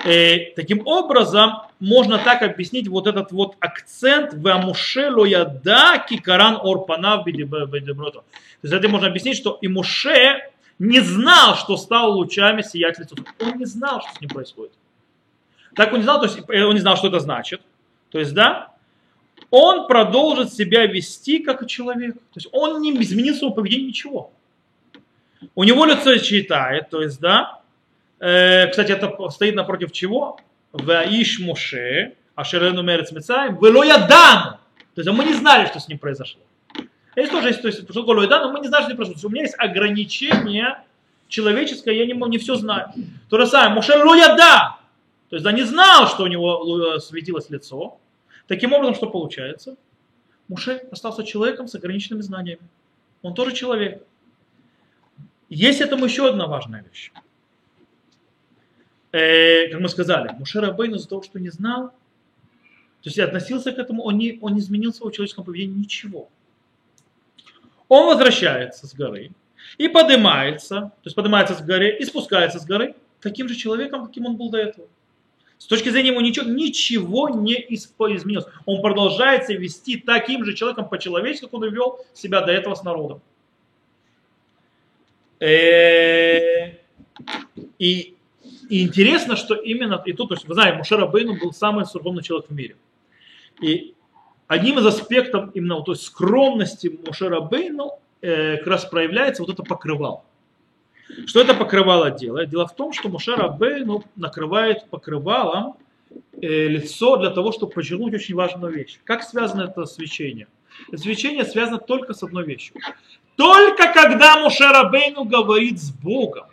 Э, 0.06 0.52
таким 0.56 0.86
образом, 0.86 1.54
можно 1.80 2.20
так 2.20 2.42
объяснить 2.42 2.88
вот 2.88 3.08
этот 3.08 3.32
вот 3.32 3.56
акцент 3.60 4.34
в 4.34 4.48
Амушело 4.48 5.26
яда 5.26 6.04
кикаран 6.08 6.56
орпанав 6.62 7.26
То 7.26 8.24
есть 8.64 8.74
это 8.74 8.90
можно 8.90 9.08
объяснить, 9.08 9.38
что 9.38 9.58
и 9.62 9.68
Муше 9.68 10.42
не 10.80 11.02
знал, 11.02 11.56
что 11.56 11.78
стал 11.78 12.14
лучами 12.14 12.62
сиять 12.62 12.98
лицо. 13.00 13.16
Он 13.40 13.58
не 13.58 13.66
знал, 13.66 14.02
что 14.02 14.16
с 14.16 14.22
ним 14.22 14.30
происходит. 14.30 14.74
Так 15.76 15.92
он 15.92 16.00
не 16.00 16.04
знал, 16.04 16.20
то 16.20 16.26
есть 16.26 16.40
он 16.50 16.74
не 16.74 16.80
знал, 16.80 16.98
что 16.98 17.10
это 17.10 17.20
значит. 17.20 17.62
То 18.10 18.20
есть, 18.20 18.34
да, 18.34 18.74
он 19.52 19.88
продолжит 19.88 20.54
себя 20.54 20.86
вести 20.88 21.40
как 21.40 21.68
человек. 21.68 22.16
То 22.16 22.38
есть 22.38 22.48
он 22.52 22.82
не 22.82 22.92
изменил 23.02 23.36
своего 23.36 23.54
поведения 23.54 23.88
ничего. 23.88 24.32
У 25.56 25.64
него 25.64 25.86
лицо 25.86 26.18
читает, 26.18 26.90
то 26.90 27.02
есть, 27.02 27.20
да, 27.20 27.60
Э, 28.20 28.68
кстати, 28.68 28.92
это 28.92 29.30
стоит 29.30 29.56
напротив 29.56 29.92
чего? 29.92 30.40
Ваиш 30.72 31.40
Моше, 31.40 32.16
Ашерену 32.36 32.84
Мерец 32.84 33.12
Мецаем, 33.12 33.56
Вело 33.56 33.84
Ядану. 33.84 34.60
То 34.94 35.02
есть 35.02 35.10
мы 35.10 35.24
не 35.24 35.34
знали, 35.34 35.68
что 35.68 35.80
с 35.80 35.88
ним 35.88 35.98
произошло. 35.98 36.42
Здесь 37.20 37.32
тоже 37.32 37.48
есть, 37.50 37.62
то 37.62 37.68
есть, 37.68 37.84
что 37.84 37.94
такое 37.94 38.28
но 38.28 38.52
мы 38.52 38.60
не 38.60 38.68
знаем, 38.68 38.84
что 38.84 38.92
ним 38.92 38.98
произошло. 38.98 39.28
У 39.28 39.32
меня 39.32 39.44
есть 39.44 39.56
ограничение 39.58 40.84
человеческое, 41.28 41.96
я 41.96 42.06
не, 42.06 42.14
не 42.14 42.38
все 42.38 42.56
знаю. 42.56 42.92
То 43.30 43.38
же 43.38 43.48
самое, 43.48 43.74
Моше 43.76 44.02
Лояда. 44.02 44.78
То 45.30 45.36
есть, 45.36 45.44
да, 45.44 45.52
не 45.52 45.64
знал, 45.64 46.08
что 46.08 46.24
у 46.24 46.28
него 46.28 46.96
э, 46.96 47.00
светилось 47.00 47.50
лицо. 47.50 48.00
Таким 48.48 48.74
образом, 48.74 48.96
что 48.96 49.08
получается? 49.08 49.76
Муше 50.48 50.82
остался 50.92 51.24
человеком 51.24 51.68
с 51.68 51.76
ограниченными 51.76 52.22
знаниями. 52.22 52.68
Он 53.22 53.34
тоже 53.34 53.54
человек. 53.54 54.02
Есть 55.50 55.82
этому 55.82 56.06
еще 56.06 56.28
одна 56.28 56.48
важная 56.48 56.84
вещь 56.90 57.12
э, 59.12 59.68
как 59.70 59.80
мы 59.82 59.90
сказали, 59.90 60.32
Мушер 60.38 60.64
Абейн 60.66 60.96
из-за 60.96 61.10
того, 61.10 61.22
что 61.22 61.40
не 61.40 61.50
знал, 61.50 61.90
то 63.02 63.08
есть 63.08 63.20
относился 63.20 63.72
к 63.72 63.78
этому, 63.78 64.04
он 64.04 64.18
не, 64.18 64.38
он 64.42 64.54
не 64.54 64.60
изменил 64.60 64.94
своего 64.94 65.12
человеческого 65.12 65.46
поведения 65.46 65.80
ничего. 65.80 66.30
Он 67.90 68.08
возвращается 68.08 68.88
с 68.88 68.94
горы 68.94 69.32
и 69.78 69.90
поднимается, 69.90 70.76
то 70.80 71.02
есть 71.04 71.16
поднимается 71.16 71.56
с 71.56 71.62
горы 71.62 71.98
и 72.00 72.06
спускается 72.06 72.60
с 72.60 72.66
горы 72.66 72.96
таким 73.20 73.50
же 73.50 73.56
человеком, 73.56 74.08
каким 74.08 74.26
он 74.26 74.38
был 74.38 74.50
до 74.50 74.60
этого. 74.60 74.88
С 75.58 75.66
точки 75.66 75.90
зрения 75.90 76.12
его 76.12 76.22
ничего, 76.22 76.50
ничего 76.50 77.28
не 77.30 77.56
изменилось. 77.56 78.46
Он 78.66 78.82
продолжает 78.82 79.46
себя 79.46 79.60
вести 79.60 79.98
таким 79.98 80.46
же 80.46 80.54
человеком 80.54 80.88
по-человечески, 80.88 81.46
как 81.46 81.54
он 81.56 81.70
вел 81.70 82.00
себя 82.14 82.42
до 82.42 82.54
этого 82.54 82.76
с 82.76 82.84
народом. 82.84 83.22
Э, 85.42 86.78
и 87.78 88.16
и 88.70 88.84
интересно, 88.84 89.36
что 89.36 89.56
именно 89.56 90.02
и 90.06 90.14
тут, 90.14 90.30
то 90.30 90.36
есть, 90.36 90.48
вы 90.48 90.54
знаете, 90.54 90.78
Мушера 90.78 91.08
Бейну 91.08 91.38
был 91.40 91.52
самый 91.54 91.86
скромный 91.86 92.24
человек 92.24 92.50
в 92.50 92.54
мире. 92.54 92.76
И 93.62 93.96
одним 94.50 94.80
из 94.80 94.86
аспектов 94.86 95.52
именно 95.54 95.82
то 95.82 95.94
есть, 95.94 96.04
скромности 96.04 97.00
Мушера 97.06 97.40
Бейну 97.40 97.92
э, 98.22 98.58
как 98.58 98.68
раз 98.68 98.86
проявляется 98.86 99.44
вот 99.44 99.52
это 99.52 99.64
покрывало. 99.64 100.24
Что 101.26 101.42
это 101.42 101.54
покрывало 101.54 102.12
делает? 102.12 102.50
Дело 102.50 102.68
в 102.68 102.76
том, 102.76 102.92
что 102.92 103.10
Мушера 103.10 103.48
Бейну 103.48 104.04
накрывает 104.16 104.90
покрывалом 104.90 105.78
э, 106.42 106.68
лицо 106.68 107.18
для 107.18 107.30
того, 107.30 107.52
чтобы 107.52 107.72
подчеркнуть 107.72 108.14
очень 108.14 108.36
важную 108.36 108.74
вещь. 108.74 109.00
Как 109.04 109.24
связано 109.24 109.64
это 109.64 109.86
свечение? 109.86 110.48
Свечение 110.96 111.46
связано 111.46 111.78
только 111.78 112.14
с 112.14 112.24
одной 112.24 112.46
вещью. 112.46 112.76
Только 113.36 113.94
когда 113.94 114.42
Мушарабейну 114.42 115.26
говорит 115.26 115.80
с 115.80 115.92
Богом, 115.92 116.48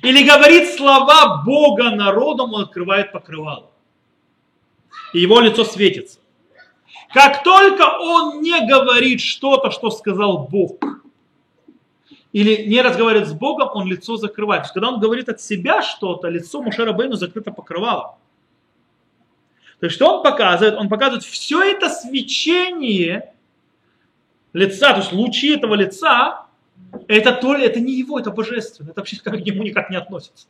или 0.00 0.26
говорит 0.26 0.70
слова 0.70 1.42
Бога 1.44 1.90
народом, 1.90 2.54
он 2.54 2.62
открывает 2.62 3.12
покрывало. 3.12 3.70
И 5.12 5.20
его 5.20 5.40
лицо 5.40 5.64
светится. 5.64 6.21
Как 7.12 7.42
только 7.42 7.82
он 7.82 8.42
не 8.42 8.66
говорит 8.66 9.20
что-то, 9.20 9.70
что 9.70 9.90
сказал 9.90 10.48
Бог, 10.50 10.78
или 12.32 12.64
не 12.66 12.80
разговаривает 12.80 13.28
с 13.28 13.32
Богом, 13.32 13.68
он 13.74 13.86
лицо 13.86 14.16
закрывает. 14.16 14.62
То 14.62 14.66
есть, 14.66 14.74
когда 14.74 14.88
он 14.88 15.00
говорит 15.00 15.28
от 15.28 15.40
себя 15.40 15.82
что-то, 15.82 16.28
лицо 16.28 16.62
Мушера 16.62 16.92
Бейну 16.92 17.16
закрыто 17.16 17.52
покрывалом. 17.52 18.12
То 19.80 19.86
есть, 19.86 19.96
что 19.96 20.16
он 20.16 20.22
показывает? 20.22 20.76
Он 20.76 20.88
показывает 20.88 21.24
все 21.24 21.62
это 21.62 21.90
свечение 21.90 23.34
лица, 24.52 24.92
то 24.92 25.00
есть 25.00 25.12
лучи 25.12 25.48
этого 25.48 25.74
лица, 25.74 26.46
это, 27.08 27.32
то, 27.32 27.54
это 27.54 27.80
не 27.80 27.92
его, 27.92 28.18
это 28.18 28.30
божественно. 28.30 28.90
Это 28.90 29.00
вообще 29.00 29.16
к 29.16 29.30
нему 29.30 29.62
никак 29.62 29.90
не 29.90 29.96
относится. 29.96 30.46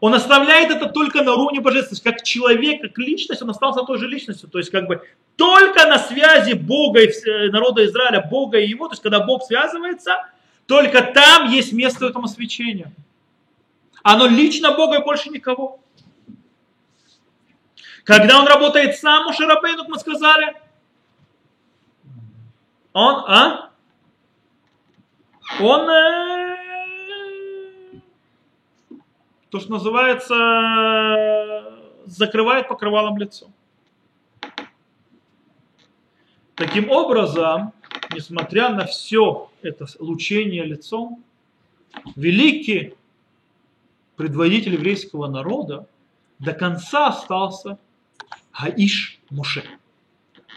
Он 0.00 0.14
оставляет 0.14 0.70
это 0.70 0.86
только 0.86 1.22
на 1.22 1.34
уровне 1.34 1.60
божественности. 1.60 2.04
Как 2.04 2.22
человек, 2.22 2.82
как 2.82 2.98
личность, 2.98 3.42
он 3.42 3.50
остался 3.50 3.82
той 3.82 3.98
же 3.98 4.06
личностью. 4.06 4.48
То 4.48 4.58
есть 4.58 4.70
как 4.70 4.86
бы 4.86 5.02
только 5.36 5.86
на 5.86 5.98
связи 5.98 6.52
Бога 6.52 7.00
и 7.00 7.08
э, 7.08 7.50
народа 7.50 7.84
Израиля, 7.86 8.20
Бога 8.20 8.58
и 8.58 8.68
его, 8.68 8.88
то 8.88 8.92
есть 8.92 9.02
когда 9.02 9.20
Бог 9.20 9.44
связывается, 9.44 10.16
только 10.66 11.02
там 11.02 11.50
есть 11.50 11.72
место 11.72 12.06
этому 12.06 12.28
свечению. 12.28 12.92
Оно 14.02 14.26
лично 14.26 14.72
Бога 14.72 14.98
и 14.98 15.02
больше 15.02 15.30
никого. 15.30 15.80
Когда 18.04 18.38
он 18.38 18.46
работает 18.46 18.96
сам, 18.96 19.26
у 19.26 19.32
Шарабейну, 19.32 19.84
мы 19.88 19.98
сказали, 19.98 20.54
он, 22.92 23.24
а? 23.26 23.70
Он 25.60 25.90
э, 25.90 26.65
то, 29.50 29.60
что 29.60 29.72
называется, 29.72 30.34
закрывает 32.06 32.68
покрывалом 32.68 33.18
лицо. 33.18 33.48
Таким 36.54 36.90
образом, 36.90 37.72
несмотря 38.14 38.70
на 38.70 38.86
все 38.86 39.50
это 39.62 39.86
лучение 39.98 40.64
лицом, 40.64 41.22
великий 42.16 42.94
предводитель 44.16 44.74
еврейского 44.74 45.28
народа 45.28 45.86
до 46.38 46.52
конца 46.52 47.08
остался 47.08 47.78
Гаиш 48.58 49.20
Муше. 49.30 49.64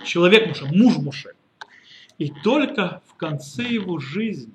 Человек 0.05 0.47
Муше, 0.47 0.65
муж 0.65 0.97
Муше. 0.97 1.33
И 2.17 2.29
только 2.29 3.01
в 3.07 3.15
конце 3.15 3.63
его 3.63 3.99
жизни, 3.99 4.53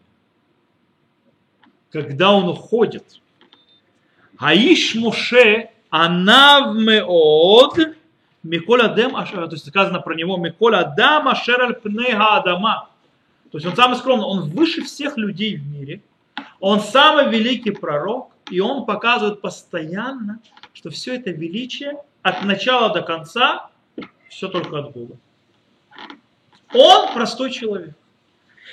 когда 1.90 2.32
он 2.32 2.48
уходит, 2.48 3.20
Аиш 4.38 4.94
Муше 4.94 5.70
Анав 5.90 6.74
Меод 6.74 7.78
Миколь 8.42 8.82
Адем, 8.82 9.12
то 9.12 9.48
есть 9.50 9.66
сказано 9.66 10.00
про 10.00 10.14
него 10.14 10.36
Миколь 10.36 10.76
Адам 10.76 11.28
Ашер 11.28 11.74
Пнега 11.80 12.36
Адама. 12.36 12.88
То 13.50 13.58
есть 13.58 13.66
он 13.66 13.76
самый 13.76 13.96
скромный, 13.96 14.26
он 14.26 14.50
выше 14.50 14.82
всех 14.82 15.16
людей 15.16 15.56
в 15.56 15.66
мире, 15.66 16.02
он 16.60 16.80
самый 16.80 17.30
великий 17.30 17.70
пророк, 17.70 18.32
и 18.50 18.60
он 18.60 18.84
показывает 18.84 19.40
постоянно, 19.40 20.40
что 20.72 20.90
все 20.90 21.14
это 21.14 21.30
величие 21.30 21.96
от 22.22 22.42
начала 22.44 22.92
до 22.92 23.02
конца 23.02 23.70
все 24.28 24.48
только 24.48 24.78
от 24.78 24.92
Бога. 24.92 25.16
Он 26.74 27.14
простой 27.14 27.52
человек. 27.52 27.94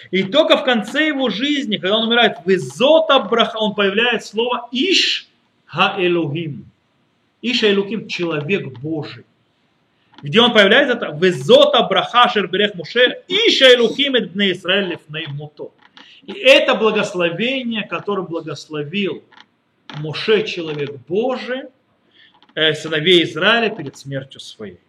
И 0.09 0.23
только 0.23 0.57
в 0.57 0.63
конце 0.63 1.07
его 1.07 1.29
жизни, 1.29 1.77
когда 1.77 1.97
он 1.97 2.07
умирает, 2.07 2.39
в 2.43 2.49
Изота 2.49 3.19
Браха, 3.19 3.57
он 3.57 3.75
появляет 3.75 4.25
слово 4.25 4.67
Иш 4.71 5.29
Ха-Элухим. 5.71 6.65
Иш 7.41 7.63
Элухим– 7.63 8.07
человек 8.09 8.79
Божий. 8.79 9.23
Где 10.21 10.41
он 10.41 10.53
появляется? 10.53 10.97
Это 10.97 11.17
Везота 11.17 11.83
Браха 11.83 12.27
Шерберех 12.29 12.75
Муше 12.75 13.23
Иша 13.29 13.73
Элухим 13.73 14.15
Эдбне 14.15 14.51
Исраэль 14.51 14.89
Лифней 14.89 15.27
Муто. 15.27 15.71
И 16.23 16.33
это 16.33 16.75
благословение, 16.75 17.83
которое 17.83 18.23
благословил 18.23 19.23
Моше, 19.97 20.43
человек 20.45 20.91
Божий, 21.07 21.63
э, 22.53 22.73
сыновей 22.73 23.23
Израиля 23.23 23.73
перед 23.73 23.97
смертью 23.97 24.41
своей. 24.41 24.79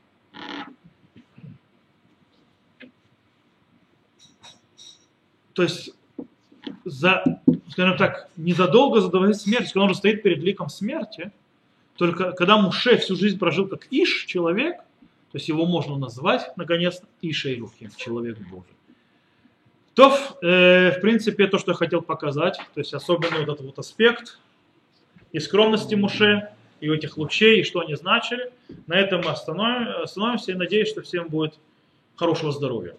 То 5.52 5.62
есть, 5.62 5.94
за, 6.84 7.40
скажем 7.72 7.96
так, 7.96 8.28
незадолго 8.37 9.00
за 9.00 9.08
до 9.08 9.32
смерти, 9.32 9.72
когда 9.72 9.80
он 9.80 9.90
уже 9.90 9.98
стоит 9.98 10.22
перед 10.22 10.38
ликом 10.38 10.68
смерти, 10.68 11.32
только 11.96 12.32
когда 12.32 12.58
Муше 12.58 12.98
всю 12.98 13.16
жизнь 13.16 13.38
прожил 13.38 13.66
как 13.66 13.87
Иш, 13.90 14.26
человек, 14.26 14.76
то 14.76 15.38
есть 15.38 15.48
его 15.48 15.64
можно 15.64 15.96
назвать, 15.96 16.56
наконец, 16.56 17.02
Иша 17.22 17.48
Илухим, 17.48 17.90
человек 17.96 18.38
Божий. 18.38 18.74
То, 19.94 20.16
э, 20.42 20.98
в 20.98 21.00
принципе, 21.00 21.46
то, 21.46 21.58
что 21.58 21.72
я 21.72 21.76
хотел 21.76 22.02
показать, 22.02 22.58
то 22.74 22.80
есть 22.80 22.92
особенно 22.94 23.38
вот 23.38 23.48
этот 23.48 23.61
вот 23.61 23.78
аспект 23.78 24.38
и 25.32 25.40
скромности 25.40 25.94
Муше, 25.94 26.50
и 26.80 26.90
этих 26.90 27.16
лучей, 27.16 27.61
и 27.61 27.64
что 27.64 27.80
они 27.80 27.94
значили. 27.94 28.52
На 28.87 28.98
этом 28.98 29.20
мы 29.20 29.30
остановим, 29.30 30.02
остановимся 30.02 30.52
и 30.52 30.54
надеюсь, 30.56 30.88
что 30.88 31.00
всем 31.02 31.28
будет 31.28 31.54
хорошего 32.16 32.52
здоровья. 32.52 32.96